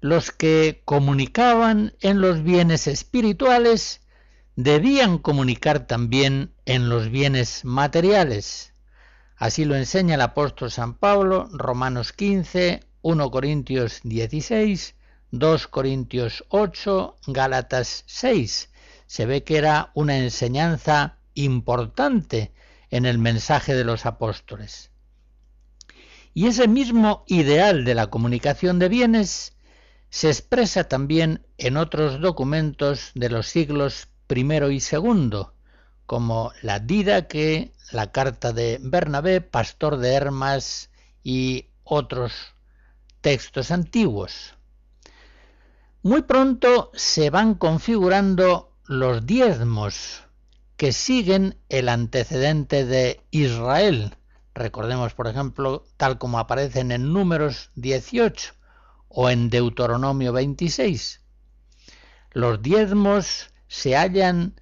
los 0.01 0.30
que 0.30 0.82
comunicaban 0.84 1.94
en 2.01 2.20
los 2.20 2.42
bienes 2.42 2.86
espirituales 2.86 4.01
debían 4.55 5.18
comunicar 5.18 5.86
también 5.86 6.53
en 6.66 6.88
los 6.88 7.11
bienes 7.11 7.64
materiales. 7.64 8.72
Así 9.36 9.64
lo 9.64 9.76
enseña 9.76 10.16
el 10.16 10.20
apóstol 10.20 10.70
San 10.70 10.94
Pablo, 10.94 11.49
Romanos 11.53 12.12
15, 12.12 12.80
1 13.03 13.30
Corintios 13.30 14.01
16, 14.03 14.94
2 15.30 15.68
Corintios 15.68 16.44
8, 16.49 17.16
Gálatas 17.28 18.05
6. 18.07 18.70
Se 19.07 19.26
ve 19.26 19.44
que 19.44 19.57
era 19.57 19.90
una 19.94 20.18
enseñanza 20.18 21.18
importante 21.34 22.53
en 22.90 23.07
el 23.07 23.18
mensaje 23.18 23.74
de 23.74 23.84
los 23.84 24.07
apóstoles. 24.07 24.90
Y 26.34 26.46
ese 26.46 26.68
mismo 26.68 27.24
ideal 27.26 27.84
de 27.84 27.94
la 27.94 28.09
comunicación 28.09 28.78
de 28.78 28.88
bienes 28.88 29.55
se 30.11 30.28
expresa 30.28 30.84
también 30.84 31.46
en 31.59 31.76
otros 31.76 32.20
documentos 32.20 33.11
de 33.14 33.28
los 33.28 33.46
siglos 33.46 34.09
I 34.28 34.40
y 34.40 34.82
II, 34.92 35.46
como 36.06 36.52
la 36.62 36.80
Didaque, 36.80 37.72
la 37.92 38.12
carta 38.12 38.52
de 38.52 38.78
Bernabé, 38.80 39.40
pastor 39.40 39.98
de 39.98 40.14
Hermas 40.14 40.90
y 41.22 41.66
otros 41.84 42.32
textos 43.20 43.70
antiguos. 43.70 44.54
Muy 46.02 46.22
pronto 46.22 46.90
se 46.94 47.30
van 47.30 47.54
configurando 47.54 48.72
los 48.86 49.26
diezmos 49.26 50.22
que 50.76 50.92
siguen 50.92 51.59
el 51.68 51.88
antecedente 51.88 52.86
de 52.86 53.20
Israel. 53.30 54.16
Recordemos, 54.54 55.12
por 55.12 55.26
ejemplo, 55.26 55.84
tal 55.96 56.18
como 56.18 56.38
aparecen 56.38 56.92
en 56.92 57.12
números 57.12 57.70
18, 57.74 58.54
o 59.09 59.30
en 59.30 59.50
Deuteronomio 59.50 60.32
26. 60.32 61.20
Los 62.32 62.62
diezmos 62.62 63.50
se 63.66 63.96
hallan 63.96 64.61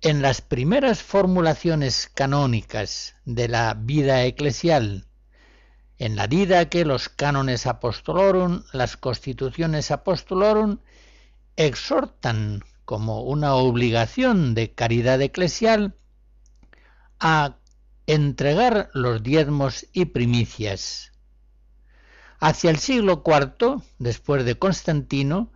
en 0.00 0.20
las 0.20 0.42
primeras 0.42 1.02
formulaciones 1.02 2.10
canónicas 2.12 3.16
de 3.24 3.48
la 3.48 3.74
vida 3.74 4.24
eclesial, 4.24 5.06
en 5.98 6.16
la 6.16 6.26
vida 6.26 6.68
que 6.68 6.84
los 6.84 7.08
cánones 7.08 7.66
apostolorum, 7.66 8.64
las 8.72 8.96
constituciones 8.98 9.90
apostolorum, 9.90 10.78
exhortan 11.56 12.62
como 12.84 13.22
una 13.22 13.54
obligación 13.54 14.54
de 14.54 14.74
caridad 14.74 15.22
eclesial 15.22 15.94
a 17.18 17.56
entregar 18.06 18.90
los 18.92 19.22
diezmos 19.22 19.86
y 19.92 20.06
primicias. 20.06 21.13
Hacia 22.46 22.68
el 22.68 22.78
siglo 22.78 23.22
IV, 23.24 23.80
después 23.98 24.44
de 24.44 24.58
Constantino, 24.58 25.50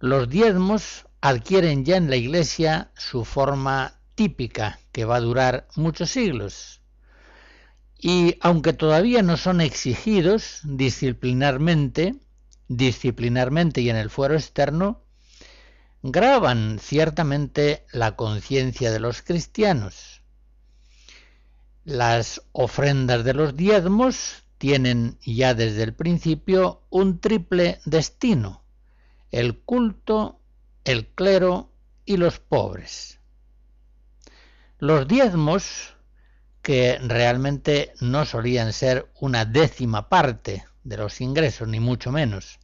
los 0.00 0.28
diezmos 0.28 1.06
adquieren 1.20 1.84
ya 1.84 1.96
en 1.96 2.10
la 2.10 2.16
Iglesia 2.16 2.90
su 2.96 3.24
forma 3.24 4.00
típica, 4.16 4.80
que 4.90 5.04
va 5.04 5.14
a 5.14 5.20
durar 5.20 5.68
muchos 5.76 6.10
siglos. 6.10 6.80
Y 8.00 8.36
aunque 8.40 8.72
todavía 8.72 9.22
no 9.22 9.36
son 9.36 9.60
exigidos 9.60 10.58
disciplinarmente, 10.64 12.16
disciplinarmente 12.66 13.82
y 13.82 13.90
en 13.90 13.96
el 13.96 14.10
fuero 14.10 14.34
externo, 14.34 15.04
graban 16.02 16.80
ciertamente 16.80 17.86
la 17.92 18.16
conciencia 18.16 18.90
de 18.90 18.98
los 18.98 19.22
cristianos. 19.22 20.20
Las 21.84 22.42
ofrendas 22.50 23.22
de 23.22 23.34
los 23.34 23.56
diezmos 23.56 24.43
tienen 24.64 25.18
ya 25.20 25.52
desde 25.52 25.82
el 25.82 25.92
principio 25.92 26.80
un 26.88 27.20
triple 27.20 27.80
destino, 27.84 28.62
el 29.30 29.58
culto, 29.58 30.40
el 30.84 31.06
clero 31.08 31.68
y 32.06 32.16
los 32.16 32.38
pobres. 32.38 33.20
Los 34.78 35.06
diezmos, 35.06 35.96
que 36.62 36.98
realmente 36.98 37.92
no 38.00 38.24
solían 38.24 38.72
ser 38.72 39.12
una 39.20 39.44
décima 39.44 40.08
parte 40.08 40.64
de 40.82 40.96
los 40.96 41.20
ingresos, 41.20 41.68
ni 41.68 41.78
mucho 41.78 42.10
menos. 42.10 42.58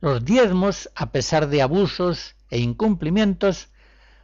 Los 0.00 0.24
diezmos, 0.24 0.88
a 0.94 1.10
pesar 1.10 1.48
de 1.48 1.62
abusos 1.62 2.36
e 2.48 2.60
incumplimientos, 2.60 3.70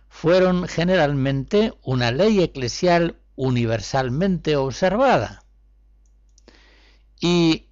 fueron 0.09 0.69
generalmente 0.69 1.75
una 1.83 2.13
ley 2.13 2.41
eclesial 2.41 3.17
universalmente 3.35 4.55
observada 4.55 5.43
y 7.21 7.69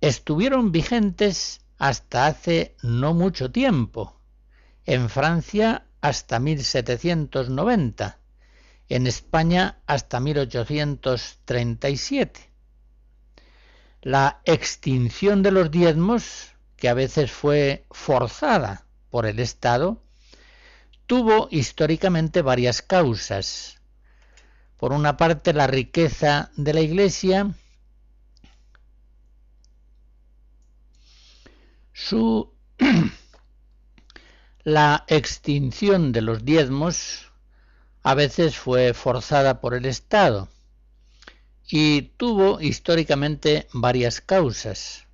estuvieron 0.00 0.72
vigentes 0.72 1.60
hasta 1.78 2.26
hace 2.26 2.74
no 2.82 3.14
mucho 3.14 3.50
tiempo, 3.50 4.20
en 4.84 5.08
Francia 5.08 5.86
hasta 6.00 6.40
1790, 6.40 8.18
en 8.88 9.06
España 9.06 9.78
hasta 9.86 10.18
1837. 10.20 12.50
La 14.02 14.40
extinción 14.44 15.42
de 15.42 15.50
los 15.50 15.70
diezmos, 15.70 16.52
que 16.76 16.88
a 16.88 16.94
veces 16.94 17.30
fue 17.32 17.84
forzada 17.90 18.86
por 19.10 19.26
el 19.26 19.40
Estado, 19.40 20.00
tuvo 21.06 21.48
históricamente 21.50 22.40
varias 22.42 22.82
causas. 22.82 23.80
Por 24.76 24.92
una 24.92 25.16
parte, 25.16 25.52
la 25.52 25.66
riqueza 25.66 26.52
de 26.56 26.74
la 26.74 26.80
Iglesia, 26.80 27.56
su 31.98 32.52
la 34.62 35.04
extinción 35.08 36.12
de 36.12 36.22
los 36.22 36.44
diezmos 36.44 37.32
a 38.04 38.14
veces 38.14 38.56
fue 38.56 38.94
forzada 38.94 39.60
por 39.60 39.74
el 39.74 39.84
Estado 39.84 40.48
y 41.68 42.02
tuvo 42.16 42.60
históricamente 42.60 43.66
varias 43.72 44.20
causas. 44.20 45.06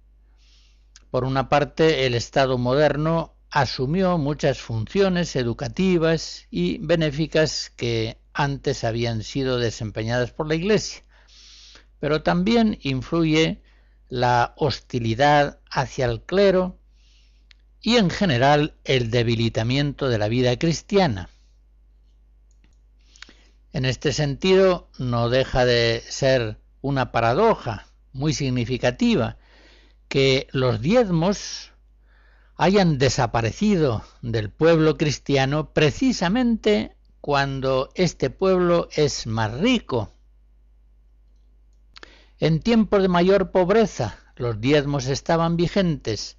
Por 1.11 1.25
una 1.25 1.49
parte, 1.49 2.05
el 2.05 2.15
Estado 2.15 2.59
moderno 2.59 3.33
asumió 3.51 4.19
muchas 4.19 4.59
funciones 4.61 5.37
educativas 5.37 6.47
y 6.51 6.79
benéficas 6.79 7.73
que 7.77 8.19
antes 8.35 8.85
habían 8.85 9.23
sido 9.23 9.59
desempeñadas 9.59 10.33
por 10.33 10.47
la 10.47 10.55
Iglesia, 10.55 11.03
pero 11.99 12.23
también 12.23 12.79
influye 12.83 13.63
la 14.09 14.55
hostilidad 14.57 15.61
hacia 15.71 16.07
el 16.07 16.23
clero 16.23 16.79
y 17.81 17.97
en 17.97 18.11
general 18.11 18.77
el 18.85 19.11
debilitamiento 19.11 20.09
de 20.09 20.19
la 20.19 20.29
vida 20.29 20.59
cristiana. 20.59 21.29
En 23.73 23.85
este 23.85 24.13
sentido, 24.13 24.89
no 24.99 25.29
deja 25.29 25.65
de 25.65 26.03
ser 26.09 26.59
una 26.81 27.13
paradoja 27.13 27.87
muy 28.13 28.33
significativa 28.33 29.37
que 30.09 30.47
los 30.53 30.81
diezmos 30.81 31.73
hayan 32.57 32.99
desaparecido 32.99 34.05
del 34.23 34.51
pueblo 34.51 34.97
cristiano 34.97 35.73
precisamente 35.73 36.97
cuando 37.21 37.91
este 37.95 38.31
pueblo 38.31 38.89
es 38.95 39.27
más 39.27 39.53
rico. 39.59 40.13
En 42.41 42.61
tiempos 42.61 43.03
de 43.03 43.09
mayor 43.09 43.51
pobreza 43.51 44.19
los 44.37 44.61
diezmos 44.61 45.07
estaban 45.07 45.57
vigentes 45.57 46.37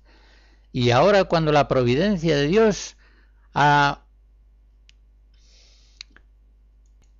y 0.71 0.91
ahora 0.91 1.23
cuando 1.23 1.53
la 1.53 1.67
providencia 1.67 2.35
de 2.35 2.47
Dios 2.47 2.97
ha 3.53 4.01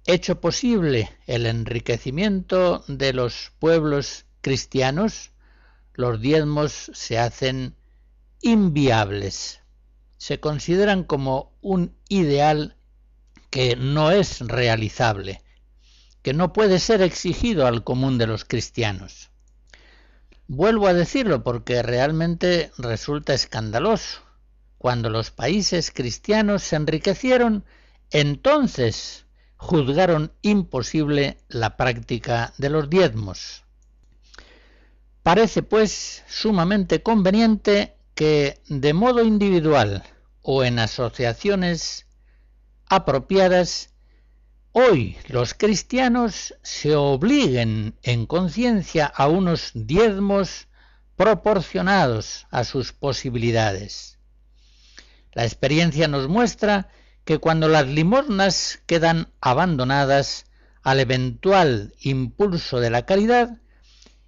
hecho 0.06 0.42
posible 0.42 1.10
el 1.26 1.46
enriquecimiento 1.46 2.84
de 2.88 3.14
los 3.14 3.54
pueblos 3.60 4.26
cristianos, 4.42 5.32
los 5.94 6.20
diezmos 6.20 6.92
se 6.94 7.18
hacen 7.18 7.76
inviables. 8.42 9.62
Se 10.18 10.40
consideran 10.40 11.04
como 11.04 11.54
un 11.62 11.96
ideal 12.10 12.76
que 13.50 13.78
no 13.78 14.12
es 14.12 14.42
realizable, 14.42 15.42
que 16.26 16.34
no 16.34 16.54
puede 16.54 16.80
ser 16.80 17.04
exigido 17.04 17.68
al 17.68 17.84
común 17.84 18.18
de 18.18 18.26
los 18.26 18.46
cristianos. 18.46 19.30
Vuelvo 20.48 20.88
a 20.88 20.96
decirlo 20.96 21.44
porque 21.44 21.84
realmente 21.84 22.72
resulta 22.80 23.36
escandaloso. 23.36 24.22
Cuando 24.80 25.12
los 25.12 25.30
países 25.30 25.92
cristianos 25.92 26.64
se 26.64 26.78
enriquecieron, 26.78 27.64
entonces 28.10 29.28
juzgaron 29.58 30.32
imposible 30.42 31.38
la 31.48 31.78
práctica 31.78 32.56
de 32.58 32.72
los 32.72 32.90
diezmos. 32.90 33.64
Parece 35.22 35.62
pues 35.62 36.24
sumamente 36.28 37.04
conveniente 37.04 37.98
que 38.16 38.64
de 38.68 38.94
modo 38.96 39.24
individual 39.24 40.02
o 40.42 40.64
en 40.64 40.80
asociaciones 40.80 42.08
apropiadas, 42.88 43.92
hoy 44.78 45.16
los 45.28 45.54
cristianos 45.54 46.54
se 46.62 46.96
obliguen 46.96 47.96
en 48.04 48.26
conciencia 48.26 49.06
a 49.06 49.30
unos 49.30 49.72
diezmos 49.74 50.68
proporcionados 51.16 52.46
a 52.52 52.66
sus 52.66 52.92
posibilidades. 52.92 54.20
La 55.32 55.46
experiencia 55.46 56.10
nos 56.10 56.28
muestra 56.28 56.90
que 57.24 57.38
cuando 57.38 57.70
las 57.70 57.88
limosnas 57.88 58.82
quedan 58.86 59.30
abandonadas 59.40 60.46
al 60.84 61.00
eventual 61.00 61.94
impulso 62.02 62.82
de 62.82 62.90
la 62.90 63.06
caridad, 63.06 63.62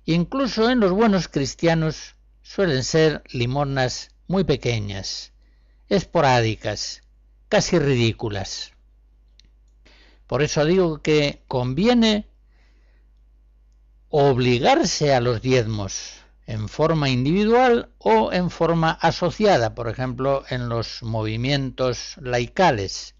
incluso 0.05 0.69
en 0.69 0.79
los 0.79 0.93
buenos 0.93 1.27
cristianos 1.27 2.15
suelen 2.41 2.85
ser 2.85 3.21
limosnas 3.33 4.11
muy 4.27 4.45
pequeñas, 4.45 5.33
esporádicas, 5.89 7.01
casi 7.49 7.79
ridículas. 7.79 8.76
Por 10.27 10.41
eso 10.41 10.65
digo 10.65 11.01
que 11.01 11.41
conviene 11.47 12.27
obligarse 14.09 15.13
a 15.13 15.21
los 15.21 15.41
diezmos, 15.41 16.13
en 16.45 16.69
forma 16.69 17.09
individual 17.09 17.89
o 17.97 18.31
en 18.31 18.49
forma 18.49 18.91
asociada, 18.91 19.75
por 19.75 19.89
ejemplo, 19.89 20.43
en 20.49 20.69
los 20.69 21.03
movimientos 21.03 22.15
laicales. 22.21 23.15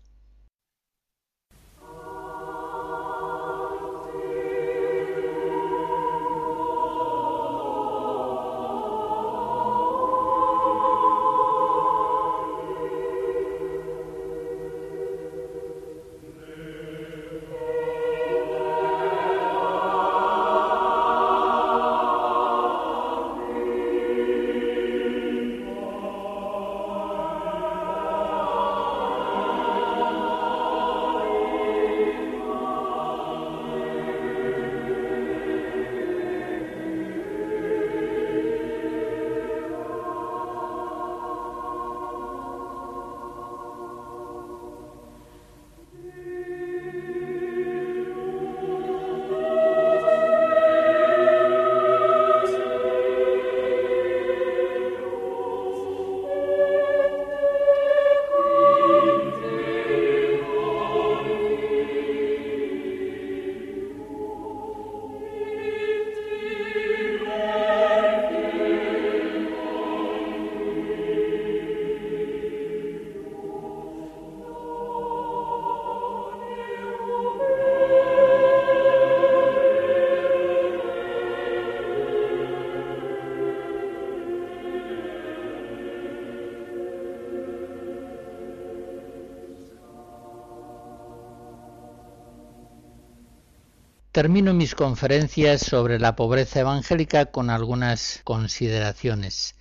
Termino 94.18 94.52
mis 94.56 94.74
conferencias 94.74 95.62
sobre 95.62 96.00
la 96.00 96.16
pobreza 96.16 96.62
evangélica 96.62 97.28
con 97.28 97.52
algunas 97.52 98.22
consideraciones. 98.24 99.54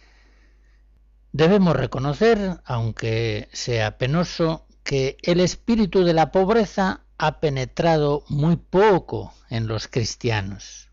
Debemos 1.31 1.77
reconocer, 1.77 2.63
aunque 2.65 3.51
sea 3.53 3.99
penoso, 3.99 4.67
que 4.83 5.19
el 5.21 5.41
espíritu 5.41 6.05
de 6.05 6.15
la 6.15 6.33
pobreza 6.33 7.03
ha 7.19 7.39
penetrado 7.39 8.25
muy 8.31 8.57
poco 8.57 9.35
en 9.51 9.67
los 9.67 9.89
cristianos. 9.89 10.89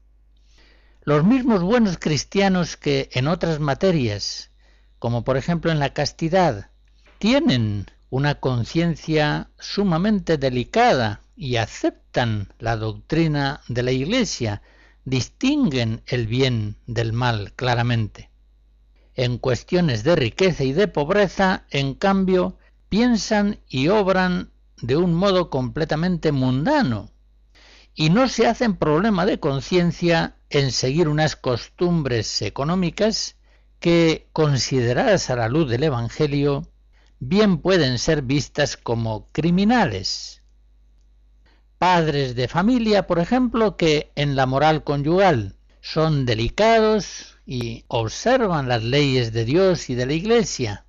Los 1.04 1.24
mismos 1.24 1.64
buenos 1.64 1.98
cristianos 1.98 2.76
que 2.76 3.08
en 3.14 3.30
otras 3.30 3.62
materias, 3.62 4.52
como 5.00 5.24
por 5.24 5.38
ejemplo 5.38 5.72
en 5.72 5.80
la 5.80 5.94
castidad, 5.94 6.70
tienen 7.18 7.86
una 8.10 8.42
conciencia 8.42 9.52
sumamente 9.58 10.38
delicada 10.38 11.22
y 11.38 11.56
aceptan 11.56 12.03
la 12.60 12.76
doctrina 12.78 13.62
de 13.68 13.82
la 13.82 13.92
Iglesia, 13.92 14.62
distinguen 15.04 16.04
el 16.06 16.28
bien 16.28 16.78
del 16.86 17.12
mal 17.12 17.54
claramente. 17.54 18.30
En 19.16 19.38
cuestiones 19.38 20.04
de 20.04 20.16
riqueza 20.16 20.64
y 20.64 20.74
de 20.74 20.88
pobreza, 20.88 21.66
en 21.72 21.96
cambio, 21.96 22.58
piensan 22.90 23.60
y 23.68 23.88
obran 23.88 24.52
de 24.82 24.96
un 24.96 25.14
modo 25.14 25.50
completamente 25.50 26.32
mundano 26.32 27.10
y 27.96 28.10
no 28.10 28.28
se 28.28 28.48
hacen 28.48 28.76
problema 28.76 29.26
de 29.26 29.40
conciencia 29.40 30.36
en 30.50 30.72
seguir 30.72 31.08
unas 31.08 31.36
costumbres 31.36 32.42
económicas 32.44 33.38
que, 33.80 34.28
consideradas 34.34 35.30
a 35.32 35.36
la 35.36 35.50
luz 35.50 35.70
del 35.70 35.84
Evangelio, 35.84 36.72
bien 37.20 37.58
pueden 37.58 37.98
ser 37.98 38.22
vistas 38.22 38.78
como 38.78 39.30
criminales. 39.32 40.43
Padres 41.84 42.34
de 42.36 42.48
familia, 42.48 43.08
por 43.08 43.20
ejemplo, 43.20 43.76
que 43.76 44.14
en 44.16 44.38
la 44.38 44.46
moral 44.46 44.86
conyugal 44.86 45.58
son 45.82 46.26
delicados 46.26 47.36
y 47.46 47.84
observan 47.90 48.70
las 48.70 48.82
leyes 48.82 49.34
de 49.34 49.44
Dios 49.44 49.90
y 49.90 49.96
de 49.96 50.06
la 50.06 50.14
Iglesia. 50.14 50.86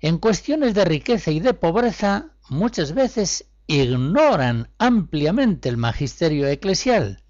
En 0.00 0.18
cuestiones 0.18 0.74
de 0.74 0.84
riqueza 0.84 1.32
y 1.32 1.40
de 1.40 1.54
pobreza 1.54 2.36
muchas 2.48 2.94
veces 2.94 3.46
ignoran 3.66 4.70
ampliamente 4.78 5.68
el 5.68 5.76
magisterio 5.76 6.46
eclesial 6.46 7.24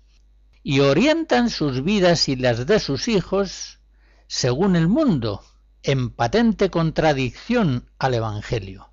y 0.63 0.81
orientan 0.81 1.49
sus 1.49 1.83
vidas 1.83 2.29
y 2.29 2.37
las 2.37 2.67
de 2.67 2.79
sus 2.79 3.09
hijos 3.09 3.81
según 4.27 4.77
el 4.77 4.89
mundo, 4.89 5.43
en 5.83 6.11
patente 6.11 6.69
contradicción 6.69 7.89
al 7.99 8.13
Evangelio. 8.13 8.92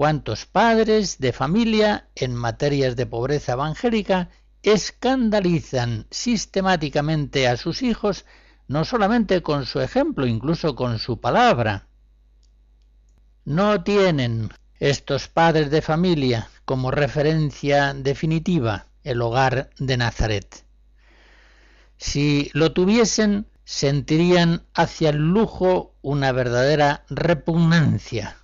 ¿Cuántos 0.00 0.46
padres 0.46 1.18
de 1.18 1.30
familia 1.30 2.08
en 2.14 2.34
materias 2.34 2.96
de 2.96 3.04
pobreza 3.04 3.52
evangélica 3.52 4.30
escandalizan 4.62 6.06
sistemáticamente 6.10 7.46
a 7.46 7.58
sus 7.58 7.82
hijos 7.82 8.24
no 8.66 8.86
solamente 8.86 9.42
con 9.42 9.66
su 9.66 9.78
ejemplo, 9.78 10.26
incluso 10.26 10.74
con 10.74 10.98
su 10.98 11.20
palabra? 11.20 11.86
No 13.44 13.84
tienen 13.84 14.48
estos 14.78 15.28
padres 15.28 15.70
de 15.70 15.82
familia 15.82 16.48
como 16.64 16.90
referencia 16.90 17.92
definitiva 17.92 18.86
el 19.04 19.20
hogar 19.20 19.68
de 19.78 19.98
Nazaret. 19.98 20.64
Si 21.98 22.50
lo 22.54 22.72
tuviesen, 22.72 23.48
sentirían 23.64 24.62
hacia 24.72 25.10
el 25.10 25.18
lujo 25.18 25.94
una 26.00 26.32
verdadera 26.32 27.04
repugnancia. 27.10 28.39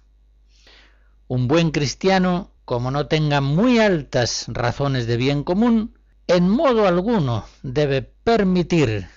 Un 1.28 1.48
buen 1.48 1.70
cristiano, 1.70 2.52
como 2.64 2.90
no 2.90 3.06
tenga 3.06 3.40
muy 3.40 3.78
altas 3.78 4.44
razones 4.48 5.06
de 5.06 5.16
bien 5.16 5.42
común, 5.42 5.98
en 6.28 6.48
modo 6.48 6.86
alguno 6.86 7.44
debe 7.62 8.02
permitir 8.02 9.08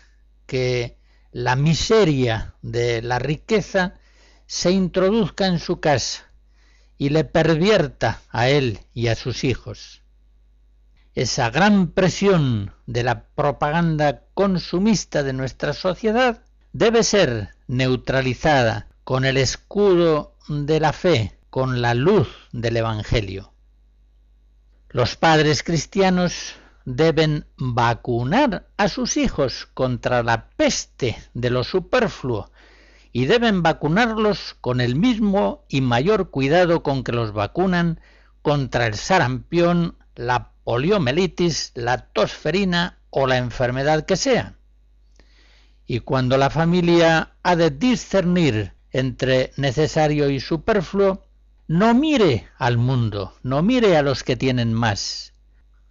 que 0.46 0.98
la 1.32 1.56
miseria 1.56 2.56
de 2.62 3.02
la 3.02 3.20
riqueza 3.20 3.96
se 4.48 4.72
introduzca 4.72 5.46
en 5.46 5.60
su 5.60 5.80
casa 5.80 6.24
y 6.98 7.10
le 7.10 7.24
pervierta 7.24 8.22
a 8.30 8.50
él 8.50 8.80
y 8.94 9.08
a 9.08 9.16
sus 9.16 9.44
hijos. 9.44 10.02
Esa 11.14 11.50
gran 11.50 11.92
presión 11.92 12.74
de 12.88 13.04
la 13.04 13.26
propaganda 13.36 14.24
consumista 14.34 15.22
de 15.22 15.34
nuestra 15.34 15.74
sociedad 15.74 16.44
debe 16.74 17.04
ser 17.04 17.50
neutralizada 17.68 18.88
con 19.04 19.26
el 19.26 19.38
escudo 19.38 20.36
de 20.48 20.80
la 20.80 20.94
fe, 20.94 21.39
con 21.50 21.82
la 21.82 21.94
luz 21.94 22.28
del 22.52 22.78
Evangelio. 22.78 23.54
Los 24.90 25.16
padres 25.16 25.64
cristianos 25.64 26.56
deben 26.86 27.46
vacunar 27.58 28.68
a 28.78 28.88
sus 28.88 29.18
hijos 29.18 29.68
contra 29.74 30.24
la 30.24 30.50
peste 30.50 31.18
de 31.34 31.50
lo 31.50 31.64
superfluo 31.64 32.52
y 33.12 33.26
deben 33.26 33.64
vacunarlos 33.64 34.56
con 34.62 34.82
el 34.82 34.96
mismo 34.96 35.66
y 35.68 35.82
mayor 35.82 36.30
cuidado 36.30 36.84
con 36.84 37.04
que 37.04 37.12
los 37.12 37.34
vacunan 37.34 38.00
contra 38.42 38.88
el 38.88 38.96
sarampión, 38.96 39.98
la 40.16 40.52
poliomielitis, 40.64 41.72
la 41.76 41.98
tosferina 41.98 43.00
o 43.10 43.28
la 43.28 43.38
enfermedad 43.38 44.06
que 44.06 44.16
sea. 44.16 44.56
Y 45.88 46.02
cuando 46.02 46.38
la 46.38 46.52
familia 46.52 47.34
ha 47.42 47.56
de 47.56 47.72
discernir 47.72 48.74
entre 48.92 49.52
necesario 49.58 50.30
y 50.30 50.40
superfluo, 50.40 51.24
no 51.70 51.94
mire 51.94 52.48
al 52.58 52.80
mundo, 52.80 53.38
no 53.44 53.62
mire 53.62 53.96
a 53.96 54.02
los 54.02 54.24
que 54.24 54.36
tienen 54.36 54.74
más, 54.74 55.34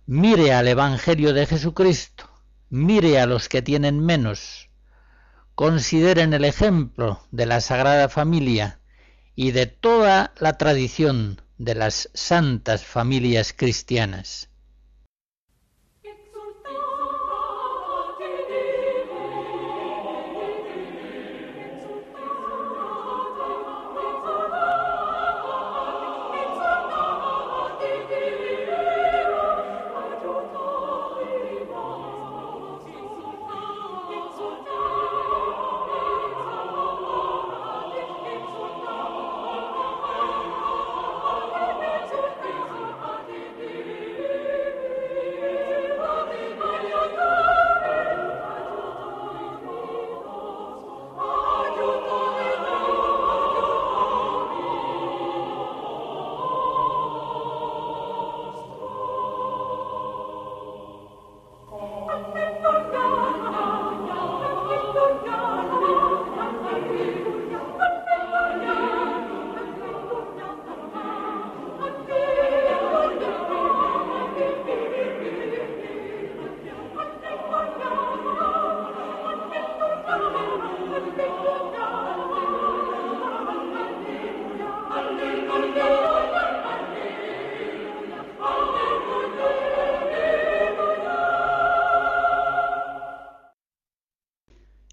mire 0.07 0.53
al 0.53 0.67
Evangelio 0.67 1.33
de 1.33 1.47
Jesucristo, 1.47 2.29
mire 2.69 3.21
a 3.21 3.27
los 3.27 3.49
que 3.49 3.63
tienen 3.63 4.05
menos, 4.05 4.71
consideren 5.55 6.35
el 6.35 6.45
ejemplo 6.45 7.25
de 7.31 7.47
la 7.47 7.61
Sagrada 7.61 8.09
Familia 8.09 8.81
y 9.37 9.53
de 9.53 9.67
toda 9.67 10.35
la 10.41 10.59
tradición 10.59 11.43
de 11.59 11.77
las 11.77 12.11
santas 12.13 12.85
familias 12.85 13.55
cristianas. 13.57 14.51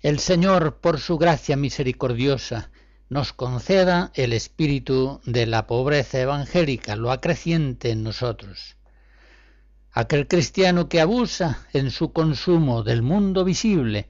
El 0.06 0.20
Señor, 0.20 0.82
por 0.82 1.00
su 1.00 1.18
gracia 1.18 1.58
misericordiosa, 1.58 2.70
nos 3.10 3.34
conceda 3.34 4.12
el 4.14 4.34
espíritu 4.34 5.20
de 5.26 5.48
la 5.48 5.66
pobreza 5.66 6.20
evangélica, 6.20 6.96
lo 6.96 7.10
acreciente 7.10 7.90
en 7.90 8.04
nosotros. 8.04 8.78
Aquel 9.92 10.28
cristiano 10.28 10.90
que 10.90 11.02
abusa 11.02 11.66
en 11.74 11.90
su 11.90 12.14
consumo 12.14 12.84
del 12.84 13.02
mundo 13.02 13.44
visible, 13.44 14.08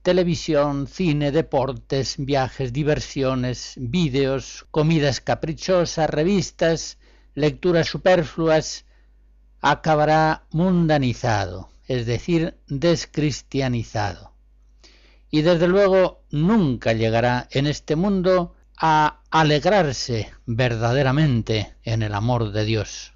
televisión, 0.00 0.86
cine, 0.86 1.30
deportes, 1.30 2.14
viajes, 2.16 2.72
diversiones, 2.72 3.74
vídeos, 3.76 4.64
comidas 4.70 5.20
caprichosas, 5.20 6.08
revistas, 6.08 6.96
lecturas 7.34 7.86
superfluas, 7.86 8.86
acabará 9.60 10.46
mundanizado, 10.52 11.68
es 11.86 12.06
decir, 12.06 12.56
descristianizado. 12.66 14.37
Y 15.30 15.42
desde 15.42 15.68
luego 15.68 16.24
nunca 16.30 16.92
llegará 16.92 17.48
en 17.50 17.66
este 17.66 17.96
mundo 17.96 18.54
a 18.76 19.20
alegrarse 19.30 20.32
verdaderamente 20.46 21.74
en 21.82 22.02
el 22.02 22.14
amor 22.14 22.52
de 22.52 22.64
Dios. 22.64 23.12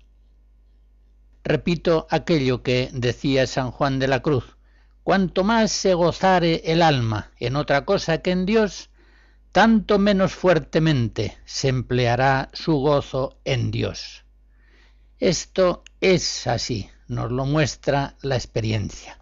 Repito 1.45 2.07
aquello 2.11 2.63
que 2.63 2.91
decía 2.93 3.47
San 3.47 3.71
Juan 3.71 3.99
de 3.99 4.09
la 4.09 4.21
Cruz, 4.21 4.57
cuanto 5.03 5.45
más 5.45 5.73
se 5.73 5.95
gozare 5.95 6.63
el 6.65 6.83
alma 6.83 7.33
en 7.39 7.57
otra 7.57 7.85
cosa 7.85 8.19
que 8.19 8.31
en 8.31 8.47
Dios, 8.47 8.91
tanto 9.51 9.99
menos 9.99 10.35
fuertemente 10.35 11.37
se 11.45 11.69
empleará 11.69 12.49
su 12.53 12.75
gozo 12.75 13.39
en 13.45 13.71
Dios. 13.71 14.25
Esto 15.19 15.85
es 16.01 16.47
así, 16.47 16.91
nos 17.07 17.31
lo 17.31 17.45
muestra 17.45 18.17
la 18.23 18.37
experiencia. 18.37 19.22